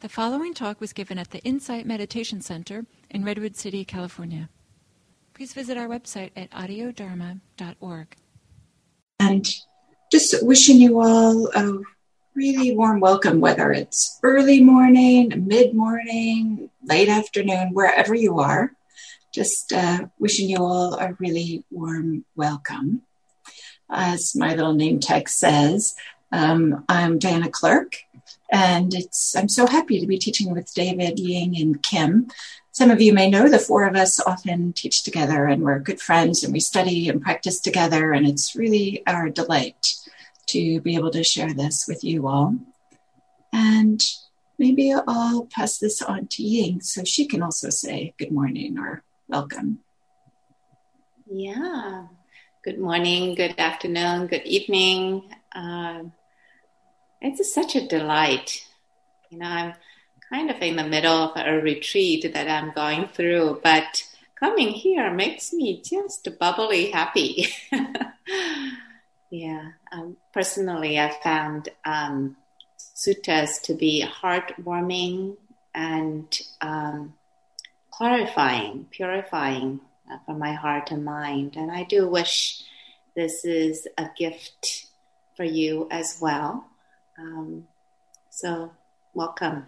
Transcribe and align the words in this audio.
The 0.00 0.08
following 0.08 0.54
talk 0.54 0.80
was 0.80 0.94
given 0.94 1.18
at 1.18 1.30
the 1.30 1.40
Insight 1.40 1.84
Meditation 1.84 2.40
Center 2.40 2.86
in 3.10 3.22
Redwood 3.22 3.54
City, 3.54 3.84
California. 3.84 4.48
Please 5.34 5.52
visit 5.52 5.76
our 5.76 5.88
website 5.88 6.30
at 6.34 6.50
audiodharma.org. 6.52 8.16
And 9.18 9.46
just 10.10 10.42
wishing 10.42 10.78
you 10.78 11.02
all 11.02 11.48
a 11.54 11.82
really 12.34 12.74
warm 12.74 13.00
welcome, 13.00 13.40
whether 13.40 13.72
it's 13.72 14.18
early 14.22 14.62
morning, 14.62 15.44
mid 15.46 15.74
morning, 15.74 16.70
late 16.82 17.10
afternoon, 17.10 17.74
wherever 17.74 18.14
you 18.14 18.40
are. 18.40 18.72
Just 19.34 19.70
uh, 19.70 20.06
wishing 20.18 20.48
you 20.48 20.64
all 20.64 20.94
a 20.94 21.12
really 21.18 21.62
warm 21.70 22.24
welcome. 22.34 23.02
As 23.90 24.34
my 24.34 24.54
little 24.54 24.72
name 24.72 24.98
tag 24.98 25.28
says, 25.28 25.94
um, 26.32 26.86
I'm 26.88 27.18
Diana 27.18 27.50
Clark, 27.50 27.98
and 28.50 28.92
it's 28.94 29.36
I'm 29.36 29.48
so 29.48 29.66
happy 29.66 30.00
to 30.00 30.06
be 30.06 30.18
teaching 30.18 30.52
with 30.52 30.72
David, 30.74 31.18
Ying, 31.18 31.56
and 31.56 31.82
Kim. 31.82 32.28
Some 32.72 32.90
of 32.90 33.00
you 33.00 33.12
may 33.12 33.28
know 33.28 33.48
the 33.48 33.58
four 33.58 33.86
of 33.86 33.96
us 33.96 34.20
often 34.20 34.72
teach 34.72 35.02
together, 35.02 35.46
and 35.46 35.62
we're 35.62 35.78
good 35.78 36.00
friends, 36.00 36.44
and 36.44 36.52
we 36.52 36.60
study 36.60 37.08
and 37.08 37.22
practice 37.22 37.60
together, 37.60 38.12
and 38.12 38.26
it's 38.26 38.56
really 38.56 39.02
our 39.06 39.28
delight 39.28 39.94
to 40.48 40.80
be 40.80 40.94
able 40.96 41.10
to 41.10 41.24
share 41.24 41.52
this 41.52 41.86
with 41.86 42.02
you 42.04 42.26
all. 42.26 42.56
And 43.52 44.02
maybe 44.58 44.92
I'll 44.92 45.46
pass 45.46 45.78
this 45.78 46.02
on 46.02 46.26
to 46.28 46.42
Ying 46.42 46.80
so 46.80 47.04
she 47.04 47.26
can 47.26 47.42
also 47.42 47.70
say 47.70 48.14
good 48.18 48.32
morning 48.32 48.78
or 48.78 49.02
welcome. 49.28 49.80
Yeah. 51.30 52.06
Good 52.62 52.78
morning, 52.78 53.34
good 53.36 53.54
afternoon, 53.58 54.26
good 54.26 54.44
evening. 54.44 55.34
Uh, 55.54 56.02
it's 57.20 57.52
such 57.52 57.76
a 57.76 57.86
delight. 57.86 58.66
You 59.30 59.38
know, 59.38 59.46
I'm 59.46 59.74
kind 60.30 60.50
of 60.50 60.60
in 60.60 60.76
the 60.76 60.84
middle 60.84 61.12
of 61.12 61.32
a 61.36 61.60
retreat 61.60 62.32
that 62.32 62.48
I'm 62.48 62.72
going 62.72 63.08
through, 63.08 63.60
but 63.62 64.04
coming 64.36 64.68
here 64.68 65.12
makes 65.12 65.52
me 65.52 65.82
just 65.82 66.28
bubbly 66.38 66.90
happy. 66.90 67.48
yeah, 69.30 69.72
um, 69.92 70.16
personally, 70.32 70.98
I 70.98 71.14
found 71.22 71.68
um, 71.84 72.36
suttas 72.78 73.62
to 73.62 73.74
be 73.74 74.04
heartwarming 74.04 75.36
and 75.74 76.40
um, 76.60 77.14
clarifying, 77.90 78.86
purifying 78.90 79.80
uh, 80.10 80.18
for 80.26 80.34
my 80.34 80.52
heart 80.52 80.90
and 80.90 81.04
mind. 81.04 81.56
And 81.56 81.70
I 81.70 81.84
do 81.84 82.08
wish 82.08 82.62
this 83.14 83.44
is 83.44 83.86
a 83.98 84.08
gift 84.16 84.86
for 85.36 85.44
you 85.44 85.86
as 85.90 86.18
well. 86.20 86.69
Um, 87.20 87.64
so, 88.30 88.72
welcome. 89.12 89.66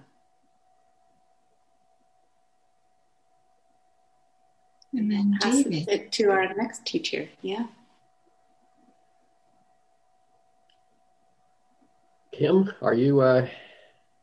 And 4.94 5.11
then 5.11 5.39
pass 5.41 5.62
David. 5.62 5.89
it 5.89 6.12
to 6.12 6.31
our 6.31 6.53
next 6.55 6.86
teacher. 6.86 7.28
Yeah. 7.42 7.67
Kim, 12.33 12.72
are 12.81 12.94
you? 12.94 13.20
Uh... 13.20 13.48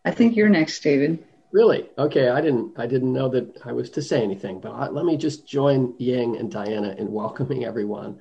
I 0.05 0.11
think 0.11 0.35
you're 0.35 0.49
next, 0.49 0.81
David. 0.81 1.23
Really? 1.51 1.89
Okay. 1.97 2.29
I 2.29 2.41
didn't. 2.41 2.73
I 2.77 2.87
didn't 2.87 3.13
know 3.13 3.29
that 3.29 3.61
I 3.65 3.71
was 3.71 3.89
to 3.91 4.01
say 4.01 4.23
anything, 4.23 4.59
but 4.59 4.71
I, 4.71 4.89
let 4.89 5.05
me 5.05 5.17
just 5.17 5.47
join 5.47 5.93
Ying 5.97 6.37
and 6.37 6.51
Diana 6.51 6.95
in 6.97 7.11
welcoming 7.11 7.65
everyone, 7.65 8.19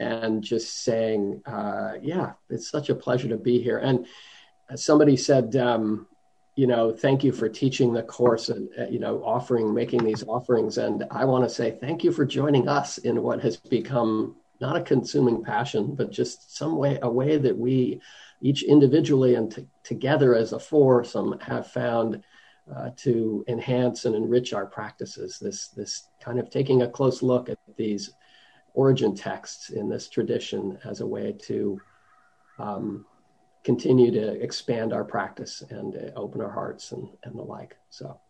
and 0.00 0.42
just 0.42 0.84
saying, 0.84 1.42
uh, 1.46 1.94
yeah, 2.02 2.32
it's 2.50 2.70
such 2.70 2.88
a 2.88 2.94
pleasure 2.94 3.28
to 3.28 3.36
be 3.36 3.60
here. 3.60 3.78
And 3.78 4.06
somebody 4.74 5.16
said, 5.16 5.56
um, 5.56 6.06
you 6.56 6.66
know, 6.66 6.92
thank 6.92 7.22
you 7.22 7.32
for 7.32 7.48
teaching 7.48 7.92
the 7.92 8.02
course 8.02 8.48
and, 8.48 8.68
uh, 8.78 8.86
you 8.88 8.98
know, 8.98 9.22
offering, 9.24 9.72
making 9.72 10.04
these 10.04 10.24
offerings. 10.24 10.78
And 10.78 11.04
I 11.10 11.24
want 11.24 11.44
to 11.44 11.54
say 11.54 11.78
thank 11.80 12.02
you 12.02 12.12
for 12.12 12.24
joining 12.24 12.68
us 12.68 12.98
in 12.98 13.22
what 13.22 13.40
has 13.42 13.56
become 13.56 14.36
not 14.60 14.76
a 14.76 14.82
consuming 14.82 15.44
passion, 15.44 15.94
but 15.94 16.10
just 16.10 16.56
some 16.56 16.76
way, 16.76 16.98
a 17.02 17.10
way 17.10 17.36
that 17.36 17.56
we 17.56 18.00
each 18.40 18.62
individually 18.64 19.36
and 19.36 19.54
t- 19.54 19.66
together 19.84 20.34
as 20.34 20.52
a 20.52 20.58
foursome 20.58 21.38
have 21.40 21.68
found 21.68 22.22
uh, 22.74 22.90
to 22.96 23.44
enhance 23.48 24.04
and 24.04 24.14
enrich 24.14 24.52
our 24.52 24.66
practices. 24.66 25.38
This, 25.38 25.68
this 25.68 26.08
kind 26.20 26.38
of 26.38 26.50
taking 26.50 26.82
a 26.82 26.88
close 26.88 27.22
look 27.22 27.48
at 27.48 27.58
these 27.76 28.10
origin 28.78 29.12
texts 29.12 29.70
in 29.70 29.88
this 29.88 30.08
tradition 30.08 30.78
as 30.84 31.00
a 31.00 31.06
way 31.06 31.32
to 31.32 31.80
um, 32.60 33.04
continue 33.64 34.12
to 34.12 34.40
expand 34.40 34.92
our 34.92 35.02
practice 35.02 35.64
and 35.68 35.96
uh, 35.96 36.12
open 36.14 36.40
our 36.40 36.52
hearts 36.52 36.92
and, 36.92 37.08
and 37.24 37.34
the 37.34 37.42
like. 37.42 37.76
So, 37.90 38.20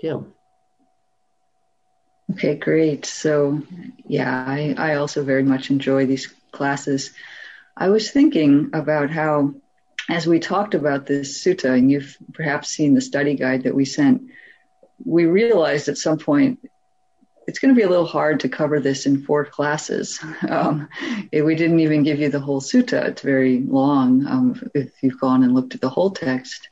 Kim. 0.00 0.32
Okay, 2.30 2.54
great. 2.54 3.04
So, 3.04 3.62
yeah, 4.06 4.32
I, 4.48 4.74
I 4.78 4.94
also 4.94 5.22
very 5.22 5.42
much 5.42 5.68
enjoy 5.68 6.06
these 6.06 6.32
classes. 6.50 7.10
I 7.76 7.90
was 7.90 8.10
thinking 8.10 8.70
about 8.72 9.10
how, 9.10 9.52
as 10.08 10.26
we 10.26 10.38
talked 10.38 10.74
about 10.74 11.04
this 11.04 11.44
sutta, 11.44 11.76
and 11.76 11.90
you've 11.90 12.16
perhaps 12.32 12.70
seen 12.70 12.94
the 12.94 13.02
study 13.02 13.34
guide 13.34 13.64
that 13.64 13.74
we 13.74 13.84
sent, 13.84 14.22
we 15.04 15.26
realized 15.26 15.88
at 15.88 15.98
some 15.98 16.16
point 16.16 16.58
it's 17.50 17.58
going 17.58 17.74
to 17.74 17.78
be 17.78 17.82
a 17.82 17.88
little 17.88 18.06
hard 18.06 18.38
to 18.38 18.48
cover 18.48 18.78
this 18.78 19.06
in 19.06 19.24
four 19.24 19.44
classes. 19.44 20.20
Um, 20.48 20.88
we 21.32 21.54
didn't 21.54 21.80
even 21.80 22.02
give 22.02 22.18
you 22.18 22.28
the 22.28 22.40
whole 22.40 22.60
sutta. 22.60 23.04
It's 23.08 23.22
very 23.22 23.60
long 23.60 24.26
um, 24.26 24.70
if 24.74 24.90
you've 25.02 25.20
gone 25.20 25.44
and 25.44 25.54
looked 25.54 25.74
at 25.74 25.80
the 25.80 25.88
whole 25.88 26.10
text. 26.10 26.68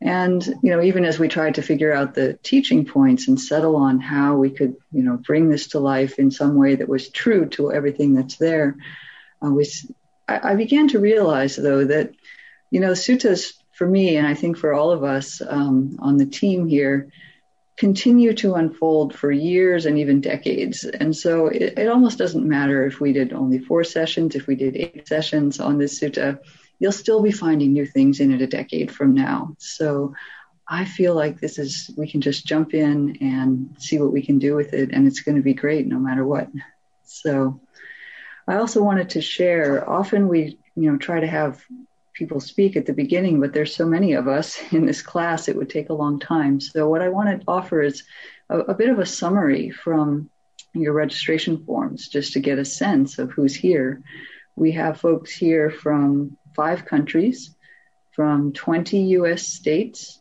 And, 0.00 0.44
you 0.62 0.70
know, 0.70 0.82
even 0.82 1.04
as 1.04 1.18
we 1.18 1.28
tried 1.28 1.54
to 1.54 1.62
figure 1.62 1.92
out 1.92 2.14
the 2.14 2.38
teaching 2.42 2.84
points 2.84 3.28
and 3.28 3.40
settle 3.40 3.76
on 3.76 4.00
how 4.00 4.36
we 4.36 4.50
could, 4.50 4.76
you 4.92 5.02
know, 5.02 5.16
bring 5.16 5.48
this 5.48 5.68
to 5.68 5.78
life 5.78 6.18
in 6.18 6.30
some 6.30 6.56
way 6.56 6.74
that 6.74 6.88
was 6.88 7.08
true 7.08 7.46
to 7.50 7.72
everything 7.72 8.14
that's 8.14 8.36
there, 8.36 8.76
uh, 9.42 9.50
we, 9.50 9.66
I, 10.28 10.52
I, 10.52 10.54
began 10.54 10.88
to 10.88 10.98
realize, 10.98 11.56
though, 11.56 11.84
that, 11.84 12.12
you 12.70 12.80
know, 12.80 12.92
suttas 12.92 13.54
for 13.72 13.86
me, 13.86 14.16
and 14.16 14.26
I 14.26 14.34
think 14.34 14.58
for 14.58 14.74
all 14.74 14.90
of 14.90 15.04
us 15.04 15.40
um, 15.46 15.96
on 16.00 16.16
the 16.16 16.26
team 16.26 16.66
here, 16.66 17.10
continue 17.76 18.32
to 18.34 18.54
unfold 18.54 19.14
for 19.14 19.32
years 19.32 19.86
and 19.86 19.98
even 19.98 20.20
decades. 20.20 20.84
And 20.84 21.14
so 21.14 21.48
it, 21.48 21.78
it, 21.78 21.88
almost 21.88 22.18
doesn't 22.18 22.48
matter 22.48 22.86
if 22.86 23.00
we 23.00 23.12
did 23.12 23.32
only 23.32 23.58
four 23.58 23.82
sessions, 23.82 24.36
if 24.36 24.46
we 24.46 24.54
did 24.54 24.76
eight 24.76 25.08
sessions 25.08 25.58
on 25.58 25.78
this 25.78 25.98
sutta, 25.98 26.38
you'll 26.78 26.92
still 26.92 27.20
be 27.20 27.32
finding 27.32 27.72
new 27.72 27.86
things 27.86 28.20
in 28.20 28.32
it 28.32 28.42
a 28.42 28.46
decade 28.46 28.92
from 28.92 29.14
now. 29.14 29.56
So 29.58 30.14
I 30.68 30.84
feel 30.84 31.14
like 31.14 31.40
this 31.40 31.58
is, 31.58 31.90
we 31.96 32.08
can 32.08 32.20
just 32.20 32.46
jump 32.46 32.74
in 32.74 33.18
and 33.20 33.74
see 33.78 33.98
what 33.98 34.12
we 34.12 34.22
can 34.22 34.38
do 34.38 34.54
with 34.54 34.72
it, 34.72 34.90
and 34.92 35.06
it's 35.06 35.20
going 35.20 35.36
to 35.36 35.42
be 35.42 35.54
great 35.54 35.86
no 35.86 35.98
matter 35.98 36.24
what. 36.24 36.48
So 37.04 37.60
I 38.46 38.56
also 38.56 38.82
wanted 38.82 39.10
to 39.10 39.20
share 39.20 39.88
often 39.88 40.28
we, 40.28 40.58
you 40.76 40.90
know, 40.90 40.96
try 40.96 41.20
to 41.20 41.26
have 41.26 41.62
people 42.14 42.40
speak 42.40 42.76
at 42.76 42.86
the 42.86 42.92
beginning, 42.92 43.40
but 43.40 43.52
there's 43.52 43.74
so 43.74 43.86
many 43.86 44.14
of 44.14 44.28
us 44.28 44.60
in 44.72 44.86
this 44.86 45.02
class, 45.02 45.48
it 45.48 45.56
would 45.56 45.70
take 45.70 45.90
a 45.90 45.94
long 45.94 46.18
time. 46.18 46.60
So, 46.60 46.88
what 46.88 47.02
I 47.02 47.08
want 47.08 47.40
to 47.40 47.44
offer 47.46 47.82
is 47.82 48.02
a, 48.48 48.58
a 48.60 48.74
bit 48.74 48.88
of 48.88 48.98
a 48.98 49.06
summary 49.06 49.70
from 49.70 50.30
your 50.72 50.92
registration 50.92 51.64
forms 51.64 52.08
just 52.08 52.32
to 52.32 52.40
get 52.40 52.58
a 52.58 52.64
sense 52.64 53.18
of 53.18 53.30
who's 53.30 53.54
here. 53.54 54.02
We 54.56 54.72
have 54.72 55.00
folks 55.00 55.32
here 55.32 55.70
from 55.70 56.36
five 56.54 56.84
countries, 56.84 57.54
from 58.12 58.52
20 58.52 58.98
US 59.18 59.42
states, 59.42 60.20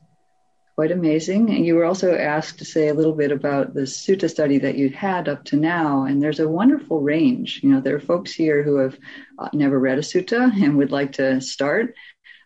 quite 0.76 0.92
amazing. 0.92 1.50
And 1.52 1.66
you 1.66 1.76
were 1.76 1.86
also 1.86 2.16
asked 2.16 2.60
to 2.60 2.66
say 2.66 2.88
a 2.88 2.94
little 2.94 3.14
bit 3.14 3.32
about 3.32 3.74
the 3.74 3.82
sutta 3.82 4.30
study 4.30 4.58
that 4.60 4.76
you'd 4.76 4.96
had 4.96 5.30
up 5.30 5.46
to 5.46 5.56
now. 5.56 6.06
And 6.06 6.22
there's 6.22 6.40
a 6.40 6.50
wonderful 6.50 7.00
range. 7.00 7.62
You 7.62 7.70
know, 7.70 7.82
there 7.82 7.96
are 7.96 8.00
folks 8.00 8.34
here 8.34 8.64
who 8.64 8.78
have 8.78 8.98
uh, 9.38 9.50
never 9.54 9.80
read 9.80 10.00
a 10.00 10.02
sutta 10.02 10.52
and 10.64 10.78
would 10.78 10.92
like 10.92 11.14
to 11.14 11.42
start. 11.42 11.96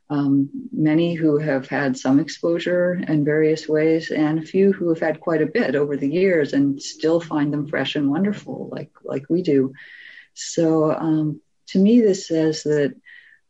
Um, 0.10 0.50
many 0.72 1.16
who 1.16 1.38
have 1.38 1.68
had 1.68 1.98
some 1.98 2.20
exposure 2.20 2.94
in 2.94 3.26
various 3.26 3.68
ways, 3.68 4.09
and 4.09 4.40
a 4.40 4.46
few 4.46 4.72
who 4.72 4.88
have 4.88 5.02
had 5.02 5.20
quite 5.20 5.41
a 5.41 5.47
bit 5.47 5.76
over 5.76 5.97
the 5.97 6.09
years 6.09 6.53
and 6.53 6.82
still 6.82 7.20
find 7.20 7.52
them 7.52 7.68
fresh 7.68 7.97
and 7.97 8.09
wonderful, 8.09 8.70
like 8.72 8.91
like 9.03 9.26
we 9.30 9.41
do. 9.41 9.73
So, 10.34 10.94
um, 10.94 11.41
to 11.68 11.80
me, 11.80 12.00
this 12.00 12.26
says 12.26 12.64
that 12.64 12.96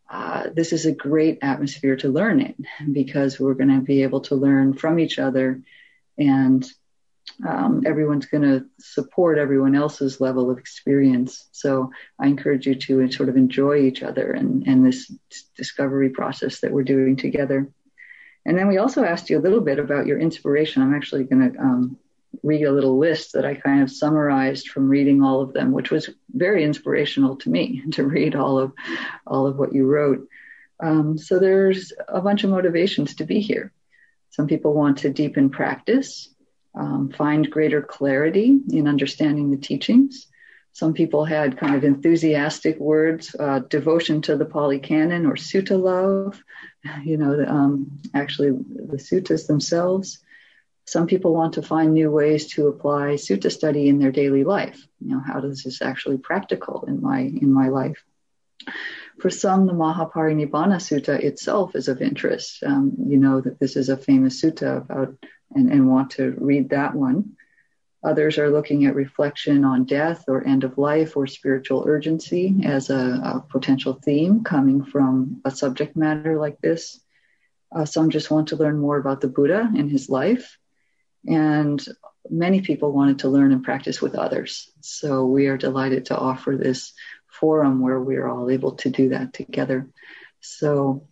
uh, 0.09 0.49
this 0.53 0.71
is 0.71 0.85
a 0.85 0.91
great 0.91 1.39
atmosphere 1.41 1.97
to 1.97 2.09
learn 2.09 2.39
in 2.39 2.93
because 2.93 3.39
we're 3.39 3.53
going 3.53 3.75
to 3.75 3.81
be 3.81 4.03
able 4.03 4.21
to 4.21 4.35
learn 4.35 4.73
from 4.73 4.99
each 4.99 5.19
other 5.19 5.61
and 6.17 6.65
um, 7.45 7.83
everyone's 7.85 8.25
going 8.25 8.43
to 8.43 8.65
support 8.79 9.37
everyone 9.37 9.75
else's 9.75 10.21
level 10.21 10.49
of 10.49 10.57
experience. 10.57 11.47
So 11.51 11.91
I 12.19 12.27
encourage 12.27 12.65
you 12.65 12.75
to 12.75 13.11
sort 13.11 13.29
of 13.29 13.37
enjoy 13.37 13.79
each 13.81 14.01
other 14.01 14.31
and, 14.31 14.65
and 14.65 14.85
this 14.85 15.11
discovery 15.55 16.09
process 16.09 16.61
that 16.61 16.71
we're 16.71 16.83
doing 16.83 17.15
together. 17.15 17.69
And 18.45 18.57
then 18.57 18.67
we 18.69 18.77
also 18.77 19.03
asked 19.03 19.29
you 19.29 19.37
a 19.37 19.41
little 19.41 19.59
bit 19.59 19.77
about 19.77 20.07
your 20.07 20.19
inspiration. 20.19 20.81
I'm 20.81 20.95
actually 20.95 21.25
going 21.25 21.51
to 21.51 21.59
um, 21.59 21.97
read 22.43 22.63
a 22.63 22.71
little 22.71 22.97
list 22.97 23.33
that 23.33 23.45
I 23.45 23.55
kind 23.55 23.81
of 23.81 23.91
summarized 23.91 24.69
from 24.69 24.89
reading 24.89 25.21
all 25.21 25.41
of 25.41 25.53
them, 25.53 25.71
which 25.71 25.91
was 25.91 26.09
very 26.33 26.63
inspirational 26.63 27.35
to 27.37 27.49
me 27.49 27.83
to 27.91 28.05
read 28.05 28.35
all 28.35 28.59
of 28.59 28.73
all 29.25 29.47
of 29.47 29.57
what 29.57 29.73
you 29.73 29.85
wrote. 29.85 30.27
Um, 30.79 31.17
so 31.17 31.39
there's 31.39 31.91
a 32.07 32.21
bunch 32.21 32.43
of 32.43 32.51
motivations 32.51 33.15
to 33.15 33.25
be 33.25 33.39
here. 33.39 33.71
Some 34.29 34.47
people 34.47 34.73
want 34.73 34.99
to 34.99 35.09
deepen 35.09 35.49
practice, 35.49 36.29
um, 36.75 37.09
find 37.09 37.49
greater 37.49 37.81
clarity 37.81 38.59
in 38.69 38.87
understanding 38.87 39.49
the 39.49 39.57
teachings. 39.57 40.27
Some 40.73 40.93
people 40.93 41.25
had 41.25 41.57
kind 41.57 41.73
of 41.73 41.83
enthusiastic 41.83 42.77
words, 42.79 43.35
uh, 43.39 43.59
devotion 43.59 44.21
to 44.23 44.37
the 44.37 44.45
Pali 44.45 44.77
Canon 44.77 45.25
or 45.25 45.33
sutta 45.33 45.81
love, 45.81 46.39
you 47.03 47.17
know, 47.17 47.43
um, 47.47 47.99
actually 48.13 48.51
the 48.51 48.97
suttas 48.97 49.47
themselves. 49.47 50.19
Some 50.87 51.05
people 51.05 51.33
want 51.33 51.55
to 51.55 51.61
find 51.61 51.93
new 51.93 52.09
ways 52.09 52.47
to 52.53 52.67
apply 52.67 53.15
sutta 53.15 53.51
study 53.51 53.89
in 53.89 53.99
their 53.99 54.11
daily 54.11 54.45
life. 54.45 54.87
You 55.01 55.09
know, 55.11 55.19
how 55.19 55.41
does 55.41 55.63
this 55.63 55.81
actually 55.81 56.17
practical 56.17 56.85
in 56.87 57.01
my 57.01 57.19
in 57.19 57.51
my 57.51 57.67
life? 57.67 58.03
For 59.19 59.29
some, 59.29 59.65
the 59.65 59.73
Mahaparinibbana 59.73 60.77
Sutta 60.77 61.19
itself 61.19 61.75
is 61.75 61.87
of 61.87 62.01
interest. 62.01 62.63
Um, 62.63 62.93
you 63.07 63.17
know 63.17 63.41
that 63.41 63.59
this 63.59 63.75
is 63.75 63.89
a 63.89 63.97
famous 63.97 64.41
sutta 64.41 64.77
about, 64.77 65.15
and, 65.53 65.71
and 65.71 65.89
want 65.89 66.11
to 66.11 66.35
read 66.37 66.69
that 66.69 66.95
one. 66.95 67.35
Others 68.03 68.37
are 68.37 68.51
looking 68.51 68.85
at 68.85 68.95
reflection 68.95 69.65
on 69.65 69.85
death 69.85 70.25
or 70.29 70.47
end 70.47 70.63
of 70.63 70.77
life 70.77 71.17
or 71.17 71.27
spiritual 71.27 71.83
urgency 71.87 72.55
as 72.63 72.89
a, 72.89 72.95
a 72.95 73.45
potential 73.49 73.93
theme 73.93 74.43
coming 74.43 74.85
from 74.85 75.41
a 75.43 75.51
subject 75.51 75.97
matter 75.97 76.39
like 76.39 76.61
this. 76.61 77.01
Uh, 77.75 77.83
some 77.83 78.09
just 78.09 78.31
want 78.31 78.49
to 78.49 78.55
learn 78.55 78.77
more 78.79 78.97
about 78.97 79.19
the 79.19 79.27
Buddha 79.27 79.69
and 79.75 79.91
his 79.91 80.09
life. 80.09 80.57
And 81.27 81.83
many 82.29 82.61
people 82.61 82.91
wanted 82.91 83.19
to 83.19 83.29
learn 83.29 83.51
and 83.51 83.63
practice 83.63 84.01
with 84.01 84.15
others. 84.15 84.71
So 84.81 85.25
we 85.25 85.47
are 85.47 85.57
delighted 85.57 86.05
to 86.05 86.17
offer 86.17 86.55
this 86.55 86.93
forum 87.27 87.81
where 87.81 87.99
we're 87.99 88.27
all 88.27 88.49
able 88.49 88.73
to 88.77 88.89
do 88.89 89.09
that 89.09 89.33
together. 89.33 89.89
So 90.39 91.07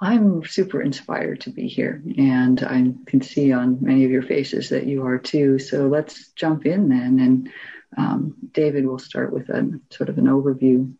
I'm 0.00 0.44
super 0.44 0.82
inspired 0.82 1.42
to 1.42 1.50
be 1.50 1.68
here, 1.68 2.02
and 2.18 2.62
I 2.62 2.92
can 3.06 3.22
see 3.22 3.52
on 3.52 3.78
many 3.80 4.04
of 4.04 4.10
your 4.10 4.22
faces 4.22 4.70
that 4.70 4.86
you 4.86 5.06
are 5.06 5.18
too. 5.18 5.58
So 5.58 5.86
let's 5.86 6.32
jump 6.32 6.66
in 6.66 6.88
then, 6.88 7.20
and 7.20 7.50
um, 7.96 8.34
David 8.52 8.86
will 8.86 8.98
start 8.98 9.32
with 9.32 9.48
a 9.48 9.80
sort 9.90 10.08
of 10.08 10.18
an 10.18 10.26
overview. 10.26 10.92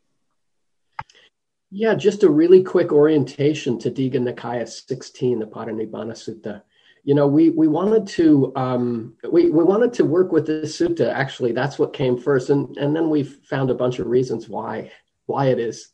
Yeah, 1.70 1.94
just 1.96 2.22
a 2.22 2.30
really 2.30 2.62
quick 2.62 2.92
orientation 2.92 3.80
to 3.80 3.90
Digha 3.90 4.20
Nikaya 4.20 4.68
16, 4.68 5.40
the 5.40 5.46
Parinibbana 5.46 6.12
Sutta 6.12 6.62
you 7.04 7.14
know, 7.14 7.26
we 7.26 7.50
we 7.50 7.68
wanted 7.68 8.06
to 8.08 8.50
um, 8.56 9.14
we 9.30 9.50
we 9.50 9.62
wanted 9.62 9.92
to 9.94 10.04
work 10.04 10.32
with 10.32 10.46
this 10.46 10.78
sutta. 10.78 11.12
Actually, 11.12 11.52
that's 11.52 11.78
what 11.78 11.92
came 11.92 12.16
first, 12.16 12.48
and 12.48 12.74
and 12.78 12.96
then 12.96 13.10
we 13.10 13.22
found 13.22 13.70
a 13.70 13.74
bunch 13.74 13.98
of 13.98 14.06
reasons 14.06 14.48
why 14.48 14.90
why 15.26 15.46
it 15.46 15.58
is, 15.58 15.90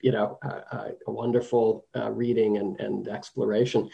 you 0.00 0.12
know, 0.12 0.38
a, 0.42 0.92
a 1.06 1.10
wonderful 1.10 1.86
uh, 1.94 2.10
reading 2.10 2.56
and 2.56 2.80
and 2.80 3.06
exploration. 3.06 3.90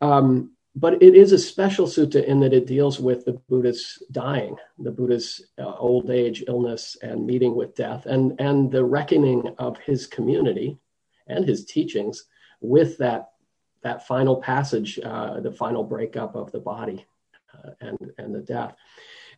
Um, 0.00 0.52
but 0.76 1.02
it 1.02 1.16
is 1.16 1.32
a 1.32 1.38
special 1.38 1.88
sutta 1.88 2.24
in 2.24 2.38
that 2.40 2.52
it 2.52 2.68
deals 2.68 3.00
with 3.00 3.24
the 3.24 3.32
Buddha's 3.50 4.00
dying, 4.12 4.54
the 4.78 4.92
Buddha's 4.92 5.44
uh, 5.58 5.74
old 5.74 6.08
age, 6.08 6.44
illness, 6.46 6.96
and 7.02 7.26
meeting 7.26 7.56
with 7.56 7.74
death, 7.74 8.06
and 8.06 8.40
and 8.40 8.70
the 8.70 8.84
reckoning 8.84 9.52
of 9.58 9.76
his 9.78 10.06
community 10.06 10.78
and 11.26 11.44
his 11.44 11.64
teachings 11.64 12.26
with 12.60 12.96
that 12.98 13.29
that 13.82 14.06
final 14.06 14.36
passage, 14.36 14.98
uh, 15.04 15.40
the 15.40 15.52
final 15.52 15.84
breakup 15.84 16.34
of 16.34 16.52
the 16.52 16.60
body 16.60 17.06
uh, 17.54 17.70
and, 17.80 17.98
and 18.18 18.34
the 18.34 18.40
death. 18.40 18.74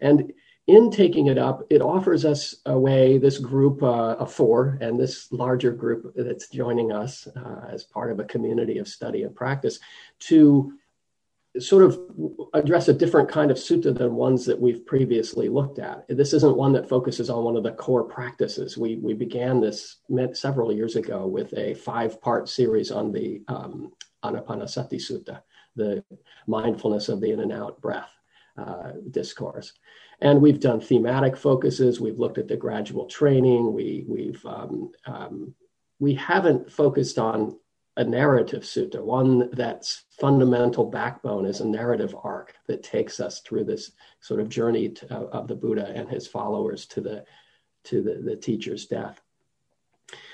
And 0.00 0.32
in 0.68 0.90
taking 0.90 1.26
it 1.26 1.38
up, 1.38 1.64
it 1.70 1.82
offers 1.82 2.24
us 2.24 2.56
a 2.66 2.78
way, 2.78 3.18
this 3.18 3.38
group 3.38 3.82
uh, 3.82 4.14
of 4.14 4.32
four 4.32 4.78
and 4.80 4.98
this 4.98 5.32
larger 5.32 5.72
group 5.72 6.12
that's 6.16 6.48
joining 6.48 6.92
us 6.92 7.26
uh, 7.36 7.66
as 7.68 7.82
part 7.82 8.12
of 8.12 8.20
a 8.20 8.24
community 8.24 8.78
of 8.78 8.86
study 8.86 9.24
and 9.24 9.34
practice, 9.34 9.80
to 10.20 10.72
sort 11.58 11.84
of 11.84 12.00
address 12.54 12.88
a 12.88 12.94
different 12.94 13.28
kind 13.28 13.50
of 13.50 13.58
sutta 13.58 13.96
than 13.96 14.14
ones 14.14 14.46
that 14.46 14.58
we've 14.58 14.86
previously 14.86 15.48
looked 15.48 15.78
at. 15.78 16.04
This 16.08 16.32
isn't 16.32 16.56
one 16.56 16.72
that 16.72 16.88
focuses 16.88 17.28
on 17.28 17.44
one 17.44 17.56
of 17.56 17.62
the 17.62 17.72
core 17.72 18.04
practices. 18.04 18.78
We, 18.78 18.96
we 18.96 19.12
began 19.12 19.60
this 19.60 19.98
several 20.32 20.72
years 20.72 20.96
ago 20.96 21.26
with 21.26 21.52
a 21.56 21.74
five 21.74 22.20
part 22.22 22.48
series 22.48 22.90
on 22.90 23.12
the 23.12 23.42
um, 23.48 23.92
Anapanasati 24.24 24.94
Sutta, 24.94 25.42
the 25.76 26.02
mindfulness 26.46 27.10
of 27.10 27.20
the 27.20 27.32
in 27.32 27.40
and 27.40 27.52
out 27.52 27.80
breath 27.82 28.10
uh, 28.56 28.92
discourse. 29.10 29.74
And 30.22 30.40
we've 30.40 30.60
done 30.60 30.80
thematic 30.80 31.36
focuses. 31.36 32.00
We've 32.00 32.18
looked 32.18 32.38
at 32.38 32.48
the 32.48 32.56
gradual 32.56 33.06
training. 33.06 33.74
We, 33.74 34.04
we've 34.08 34.44
um, 34.46 34.92
um, 35.04 35.54
we 35.98 36.14
haven't 36.14 36.70
focused 36.70 37.18
on 37.18 37.58
a 37.96 38.04
narrative 38.04 38.62
sutta, 38.62 39.02
one 39.02 39.50
that's 39.52 40.04
fundamental 40.20 40.84
backbone 40.84 41.44
is 41.44 41.60
a 41.60 41.66
narrative 41.66 42.14
arc 42.22 42.54
that 42.66 42.82
takes 42.82 43.20
us 43.20 43.40
through 43.40 43.64
this 43.64 43.92
sort 44.20 44.40
of 44.40 44.48
journey 44.48 44.88
to, 44.88 45.14
of 45.14 45.46
the 45.46 45.54
Buddha 45.54 45.92
and 45.94 46.08
his 46.08 46.26
followers 46.26 46.86
to 46.86 47.00
the 47.00 47.24
to 47.84 48.00
the, 48.00 48.14
the 48.14 48.36
teacher's 48.36 48.86
death. 48.86 49.20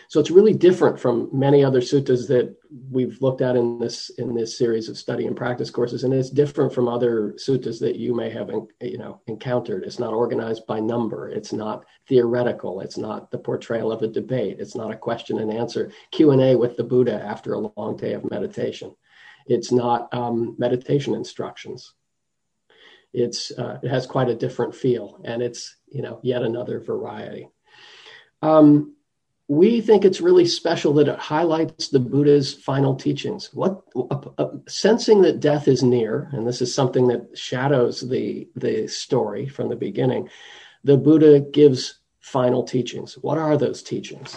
So 0.08 0.18
it's 0.20 0.30
really 0.30 0.54
different 0.54 0.98
from 0.98 1.28
many 1.34 1.62
other 1.62 1.82
suttas 1.82 2.26
that 2.28 2.56
we've 2.90 3.20
looked 3.20 3.42
at 3.42 3.56
in 3.56 3.78
this 3.78 4.08
in 4.16 4.34
this 4.34 4.56
series 4.56 4.88
of 4.88 4.96
study 4.96 5.26
and 5.26 5.36
practice 5.36 5.68
courses, 5.68 6.02
and 6.02 6.14
it's 6.14 6.30
different 6.30 6.72
from 6.72 6.88
other 6.88 7.34
suttas 7.36 7.78
that 7.80 7.96
you 7.96 8.14
may 8.14 8.30
have 8.30 8.50
you 8.80 8.96
know 8.96 9.20
encountered. 9.26 9.84
It's 9.84 9.98
not 9.98 10.14
organized 10.14 10.66
by 10.66 10.80
number. 10.80 11.28
It's 11.28 11.52
not 11.52 11.84
theoretical. 12.08 12.80
It's 12.80 12.96
not 12.96 13.30
the 13.30 13.38
portrayal 13.38 13.92
of 13.92 14.00
a 14.00 14.08
debate. 14.08 14.56
It's 14.60 14.74
not 14.74 14.90
a 14.90 14.96
question 14.96 15.40
and 15.40 15.52
answer 15.52 15.92
Q 16.10 16.30
and 16.30 16.40
A 16.40 16.56
with 16.56 16.78
the 16.78 16.84
Buddha 16.84 17.22
after 17.22 17.52
a 17.52 17.70
long 17.76 17.98
day 17.98 18.14
of 18.14 18.30
meditation. 18.30 18.96
It's 19.46 19.70
not 19.70 20.12
um, 20.14 20.56
meditation 20.58 21.14
instructions. 21.14 21.92
It's 23.12 23.50
uh, 23.50 23.78
it 23.82 23.88
has 23.90 24.06
quite 24.06 24.30
a 24.30 24.34
different 24.34 24.74
feel, 24.74 25.20
and 25.22 25.42
it's 25.42 25.76
you 25.86 26.00
know 26.00 26.18
yet 26.22 26.42
another 26.42 26.80
variety. 26.80 27.50
Um, 28.40 28.94
we 29.48 29.80
think 29.80 30.04
it's 30.04 30.20
really 30.20 30.46
special 30.46 30.92
that 30.94 31.08
it 31.08 31.18
highlights 31.18 31.88
the 31.88 31.98
Buddha's 31.98 32.52
final 32.52 32.94
teachings. 32.94 33.52
What 33.54 33.82
uh, 33.96 34.20
uh, 34.36 34.50
sensing 34.68 35.22
that 35.22 35.40
death 35.40 35.68
is 35.68 35.82
near, 35.82 36.28
and 36.32 36.46
this 36.46 36.60
is 36.60 36.74
something 36.74 37.08
that 37.08 37.36
shadows 37.36 38.06
the 38.06 38.48
the 38.56 38.86
story 38.86 39.48
from 39.48 39.70
the 39.70 39.76
beginning. 39.76 40.28
The 40.84 40.98
Buddha 40.98 41.40
gives 41.40 42.00
final 42.20 42.62
teachings. 42.62 43.14
What 43.14 43.38
are 43.38 43.56
those 43.56 43.82
teachings? 43.82 44.36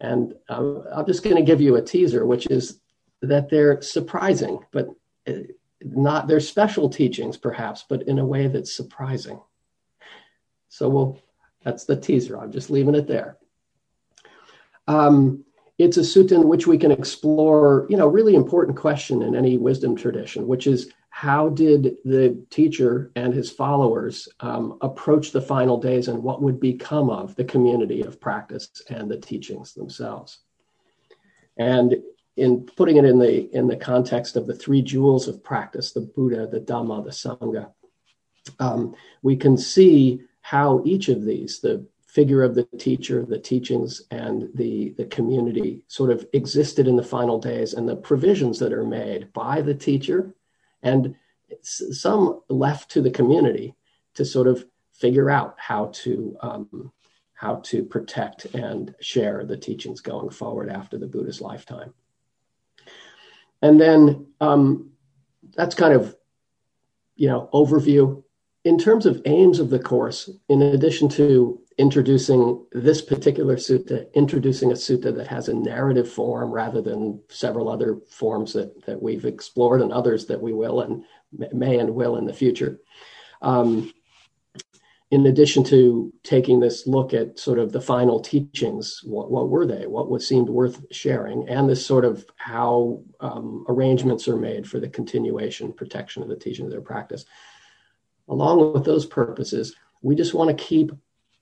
And 0.00 0.34
um, 0.50 0.84
I'm 0.94 1.06
just 1.06 1.24
going 1.24 1.36
to 1.36 1.42
give 1.42 1.62
you 1.62 1.76
a 1.76 1.82
teaser, 1.82 2.26
which 2.26 2.46
is 2.48 2.80
that 3.22 3.48
they're 3.48 3.80
surprising, 3.80 4.60
but 4.72 4.88
uh, 5.26 5.32
not 5.80 6.28
they're 6.28 6.40
special 6.40 6.90
teachings, 6.90 7.38
perhaps, 7.38 7.86
but 7.88 8.02
in 8.02 8.18
a 8.18 8.26
way 8.26 8.48
that's 8.48 8.76
surprising. 8.76 9.40
So 10.68 10.88
we'll. 10.90 11.18
That's 11.64 11.86
the 11.86 11.96
teaser. 11.96 12.38
I'm 12.38 12.52
just 12.52 12.68
leaving 12.68 12.94
it 12.94 13.06
there. 13.06 13.38
Um, 14.86 15.44
it's 15.78 15.96
a 15.96 16.00
sutta 16.00 16.32
in 16.32 16.48
which 16.48 16.66
we 16.66 16.78
can 16.78 16.92
explore, 16.92 17.86
you 17.88 17.96
know, 17.96 18.06
really 18.06 18.34
important 18.34 18.76
question 18.76 19.22
in 19.22 19.34
any 19.34 19.58
wisdom 19.58 19.96
tradition, 19.96 20.46
which 20.46 20.66
is 20.66 20.92
how 21.10 21.48
did 21.48 21.96
the 22.04 22.44
teacher 22.50 23.10
and 23.16 23.34
his 23.34 23.50
followers 23.50 24.28
um, 24.40 24.78
approach 24.80 25.30
the 25.30 25.40
final 25.40 25.78
days 25.78 26.08
and 26.08 26.22
what 26.22 26.42
would 26.42 26.60
become 26.60 27.10
of 27.10 27.34
the 27.36 27.44
community 27.44 28.02
of 28.02 28.20
practice 28.20 28.82
and 28.88 29.10
the 29.10 29.18
teachings 29.18 29.74
themselves? 29.74 30.40
And 31.56 31.96
in 32.36 32.66
putting 32.76 32.96
it 32.96 33.04
in 33.04 33.18
the 33.18 33.48
in 33.56 33.68
the 33.68 33.76
context 33.76 34.36
of 34.36 34.46
the 34.46 34.56
three 34.56 34.82
jewels 34.82 35.28
of 35.28 35.42
practice, 35.42 35.92
the 35.92 36.00
Buddha, 36.00 36.48
the 36.48 36.60
Dhamma, 36.60 37.04
the 37.04 37.10
Sangha, 37.10 37.70
um, 38.58 38.94
we 39.22 39.36
can 39.36 39.56
see 39.56 40.20
how 40.40 40.82
each 40.84 41.08
of 41.08 41.24
these, 41.24 41.60
the 41.60 41.86
figure 42.14 42.44
of 42.44 42.54
the 42.54 42.62
teacher, 42.78 43.26
the 43.26 43.38
teachings, 43.38 44.02
and 44.12 44.48
the, 44.54 44.94
the 44.96 45.06
community 45.06 45.82
sort 45.88 46.12
of 46.12 46.24
existed 46.32 46.86
in 46.86 46.94
the 46.94 47.02
final 47.02 47.40
days 47.40 47.74
and 47.74 47.88
the 47.88 47.96
provisions 47.96 48.60
that 48.60 48.72
are 48.72 48.84
made 48.84 49.32
by 49.32 49.60
the 49.60 49.74
teacher 49.74 50.32
and 50.84 51.16
some 51.60 52.40
left 52.48 52.90
to 52.90 53.02
the 53.02 53.10
community 53.10 53.74
to 54.14 54.24
sort 54.24 54.46
of 54.46 54.64
figure 54.92 55.28
out 55.28 55.56
how 55.58 55.86
to 55.92 56.36
um, 56.40 56.92
how 57.34 57.56
to 57.56 57.84
protect 57.84 58.44
and 58.54 58.94
share 59.00 59.44
the 59.44 59.56
teachings 59.56 60.00
going 60.00 60.30
forward 60.30 60.70
after 60.70 60.96
the 60.96 61.06
Buddha's 61.06 61.40
lifetime. 61.40 61.92
And 63.60 63.80
then 63.80 64.26
um, 64.40 64.90
that's 65.56 65.74
kind 65.74 65.94
of 65.94 66.16
you 67.16 67.28
know 67.28 67.48
overview 67.52 68.23
in 68.64 68.78
terms 68.78 69.06
of 69.06 69.20
aims 69.26 69.58
of 69.58 69.70
the 69.70 69.78
course. 69.78 70.30
In 70.48 70.62
addition 70.62 71.08
to 71.10 71.60
introducing 71.76 72.64
this 72.72 73.02
particular 73.02 73.56
sutta, 73.56 74.12
introducing 74.14 74.70
a 74.70 74.74
sutta 74.74 75.14
that 75.14 75.26
has 75.26 75.48
a 75.48 75.54
narrative 75.54 76.10
form 76.10 76.50
rather 76.50 76.80
than 76.80 77.20
several 77.28 77.68
other 77.68 77.98
forms 78.08 78.52
that, 78.52 78.84
that 78.86 79.02
we've 79.02 79.24
explored 79.24 79.82
and 79.82 79.92
others 79.92 80.26
that 80.26 80.40
we 80.40 80.52
will 80.52 80.80
and 80.80 81.04
may 81.52 81.78
and 81.78 81.94
will 81.94 82.16
in 82.16 82.26
the 82.26 82.32
future. 82.32 82.80
Um, 83.42 83.92
in 85.10 85.26
addition 85.26 85.62
to 85.64 86.12
taking 86.22 86.58
this 86.58 86.86
look 86.86 87.12
at 87.12 87.38
sort 87.38 87.58
of 87.58 87.72
the 87.72 87.80
final 87.80 88.20
teachings, 88.20 89.00
what, 89.04 89.30
what 89.30 89.48
were 89.48 89.66
they? 89.66 89.86
What 89.86 90.10
was 90.10 90.26
seemed 90.26 90.48
worth 90.48 90.82
sharing? 90.90 91.48
And 91.48 91.68
this 91.68 91.84
sort 91.84 92.04
of 92.04 92.24
how 92.36 93.02
um, 93.20 93.64
arrangements 93.68 94.26
are 94.26 94.36
made 94.36 94.66
for 94.68 94.80
the 94.80 94.88
continuation, 94.88 95.72
protection 95.72 96.22
of 96.22 96.28
the 96.28 96.36
teaching 96.36 96.64
of 96.64 96.70
their 96.70 96.80
practice. 96.80 97.26
Along 98.28 98.72
with 98.72 98.84
those 98.84 99.06
purposes, 99.06 99.74
we 100.02 100.14
just 100.14 100.34
want 100.34 100.56
to 100.56 100.64
keep 100.64 100.92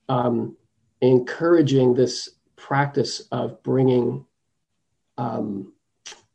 um, 0.09 0.57
encouraging 1.01 1.93
this 1.93 2.29
practice 2.55 3.21
of 3.31 3.61
bringing 3.63 4.25
um, 5.17 5.73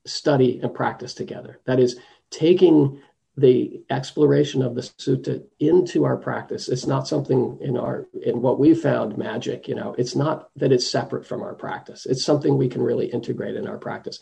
study 0.07 0.61
and 0.63 0.75
practice 0.75 1.15
together. 1.15 1.61
That 1.65 1.81
is, 1.81 1.99
taking 2.31 3.01
the 3.37 3.81
exploration 3.89 4.63
of 4.63 4.75
the 4.75 4.81
sutta 4.81 5.45
into 5.61 6.05
our 6.05 6.17
practice. 6.17 6.69
It's 6.69 6.87
not 6.87 7.07
something 7.07 7.57
in 7.61 7.77
our 7.77 8.09
in 8.21 8.43
what 8.43 8.59
we 8.59 8.75
found 8.75 9.17
magic 9.17 9.69
you 9.69 9.77
know. 9.77 9.95
It's 9.97 10.17
not 10.17 10.51
that 10.57 10.73
it's 10.73 10.91
separate 10.91 11.25
from 11.25 11.43
our 11.43 11.55
practice. 11.55 12.05
It's 12.05 12.25
something 12.25 12.59
we 12.59 12.69
can 12.69 12.83
really 12.83 13.07
integrate 13.07 13.55
in 13.55 13.69
our 13.69 13.79
practice 13.79 14.19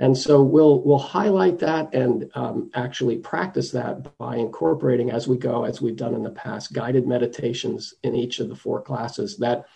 and 0.00 0.16
so 0.16 0.42
we'll 0.42 0.80
we'll 0.82 0.98
highlight 0.98 1.58
that 1.58 1.92
and 1.94 2.30
um, 2.34 2.70
actually 2.74 3.16
practice 3.16 3.70
that 3.70 4.16
by 4.18 4.36
incorporating 4.36 5.10
as 5.10 5.26
we 5.26 5.36
go 5.36 5.64
as 5.64 5.80
we've 5.80 5.96
done 5.96 6.14
in 6.14 6.22
the 6.22 6.30
past 6.30 6.72
guided 6.72 7.06
meditations 7.06 7.94
in 8.02 8.14
each 8.14 8.40
of 8.40 8.48
the 8.48 8.56
four 8.56 8.80
classes 8.80 9.36
that 9.38 9.66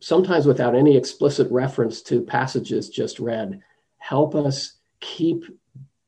sometimes 0.00 0.46
without 0.46 0.74
any 0.74 0.96
explicit 0.96 1.50
reference 1.50 2.02
to 2.02 2.20
passages 2.20 2.88
just 2.88 3.18
read 3.18 3.60
help 3.98 4.34
us 4.34 4.74
keep 5.00 5.44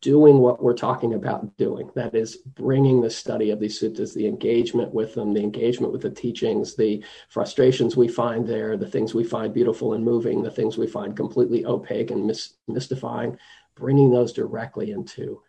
doing 0.00 0.38
what 0.38 0.62
we're 0.62 0.74
talking 0.74 1.14
about 1.14 1.56
doing. 1.56 1.90
That 1.94 2.14
is 2.14 2.36
bringing 2.36 3.00
the 3.00 3.10
study 3.10 3.50
of 3.50 3.58
these 3.58 3.80
suttas 3.80 4.14
the 4.14 4.26
engagement 4.26 4.92
with 4.94 5.14
them 5.14 5.34
the 5.34 5.42
engagement 5.42 5.92
with 5.92 6.02
the 6.02 6.10
teachings 6.10 6.76
the 6.76 7.04
frustrations 7.28 7.96
we 7.96 8.06
find 8.06 8.46
there 8.46 8.76
the 8.76 8.88
things 8.88 9.14
we 9.14 9.24
find 9.24 9.52
beautiful 9.52 9.94
and 9.94 10.04
moving 10.04 10.42
the 10.42 10.50
things 10.50 10.78
we 10.78 10.86
find 10.86 11.16
completely 11.16 11.64
opaque 11.64 12.10
and 12.10 12.26
mis- 12.26 12.54
mystifying 12.68 13.36
bringing 13.74 14.10
those 14.10 14.32
directly 14.32 14.92
into 14.92 15.40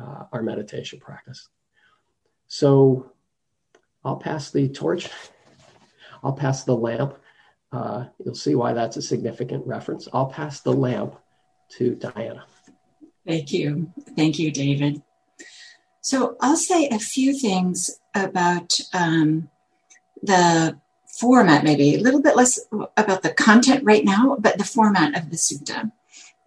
uh, 0.00 0.24
our 0.32 0.42
meditation 0.42 0.98
practice. 0.98 1.48
So 2.46 3.12
i'll 4.04 4.16
pass 4.16 4.50
the 4.50 4.68
torch. 4.68 5.10
I'll 6.22 6.32
pass 6.32 6.64
the 6.64 6.76
lamp. 6.76 7.16
Uh, 7.72 8.06
you'll 8.24 8.34
see 8.34 8.54
why 8.54 8.72
that's 8.72 8.96
a 8.96 9.02
significant 9.02 9.66
reference. 9.66 10.08
I'll 10.12 10.26
pass 10.26 10.60
the 10.60 10.72
lamp 10.72 11.16
to 11.76 11.94
diana 11.94 12.44
Thank 13.26 13.52
you. 13.52 13.92
Thank 14.16 14.38
you, 14.38 14.50
David. 14.50 15.02
So 16.00 16.36
I'll 16.40 16.56
say 16.56 16.88
a 16.88 16.98
few 16.98 17.38
things 17.38 18.00
about 18.14 18.78
um, 18.92 19.50
the 20.22 20.78
format, 21.06 21.64
maybe 21.64 21.94
a 21.94 22.00
little 22.00 22.22
bit 22.22 22.36
less 22.36 22.58
about 22.96 23.22
the 23.22 23.34
content 23.34 23.84
right 23.84 24.04
now, 24.04 24.36
but 24.38 24.58
the 24.58 24.64
format 24.64 25.16
of 25.16 25.30
the 25.30 25.36
sutta. 25.36 25.92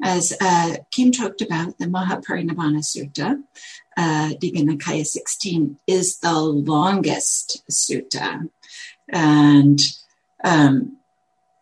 As 0.01 0.35
uh, 0.41 0.77
Kim 0.91 1.11
talked 1.11 1.41
about, 1.41 1.77
the 1.77 1.85
Mahaparinibbana 1.85 2.83
Sutta, 2.83 3.41
uh, 3.95 4.29
Digha 4.41 4.63
Nikaya 4.63 5.05
16, 5.05 5.77
is 5.87 6.17
the 6.17 6.33
longest 6.33 7.63
sutta. 7.71 8.49
And 9.09 9.79
um, 10.43 10.97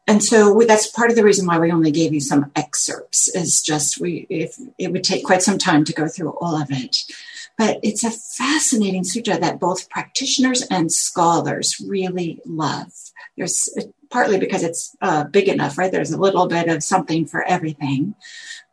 and 0.08 0.24
so 0.24 0.62
that's 0.68 0.88
part 0.88 1.10
of 1.10 1.16
the 1.16 1.24
reason 1.24 1.46
why 1.46 1.60
we 1.60 1.72
only 1.72 1.92
gave 1.92 2.14
you 2.14 2.20
some 2.20 2.52
excerpts 2.56 3.28
is 3.36 3.62
just 3.62 4.00
we 4.00 4.26
if 4.30 4.58
it 4.78 4.92
would 4.92 5.04
take 5.04 5.24
quite 5.24 5.42
some 5.42 5.58
time 5.58 5.84
to 5.86 5.94
go 5.94 6.08
through 6.08 6.32
all 6.42 6.60
of 6.60 6.72
it. 6.72 7.04
But 7.58 7.80
it's 7.84 8.04
a 8.04 8.12
fascinating 8.12 9.04
sutra 9.04 9.38
that 9.38 9.60
both 9.60 9.90
practitioners 9.90 10.64
and 10.64 10.92
scholars 10.92 11.76
really 11.88 12.42
love. 12.46 12.92
There's 13.38 13.70
partly 14.10 14.40
because 14.40 14.64
it's 14.64 14.96
uh, 15.02 15.26
big 15.26 15.48
enough 15.48 15.78
right? 15.78 15.92
There's 15.92 16.12
a 16.12 16.20
little 16.20 16.48
bit 16.48 16.68
of 16.68 16.84
something 16.84 17.26
for 17.26 17.44
everything. 17.44 18.16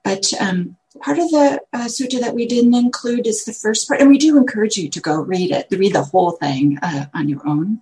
But 0.05 0.33
um, 0.41 0.77
part 1.01 1.19
of 1.19 1.31
the 1.31 1.61
uh, 1.73 1.87
sutta 1.87 2.21
that 2.21 2.35
we 2.35 2.47
didn't 2.47 2.75
include 2.75 3.27
is 3.27 3.45
the 3.45 3.53
first 3.53 3.89
part, 3.89 4.01
and 4.01 4.11
we 4.11 4.19
do 4.19 4.37
encourage 4.37 4.77
you 4.77 4.89
to 4.91 5.01
go 5.01 5.21
read 5.21 5.51
it, 5.51 5.67
read 5.71 5.95
the 5.95 6.03
whole 6.03 6.33
thing 6.33 6.79
uh, 6.83 7.07
on 7.15 7.29
your 7.29 7.47
own. 7.47 7.81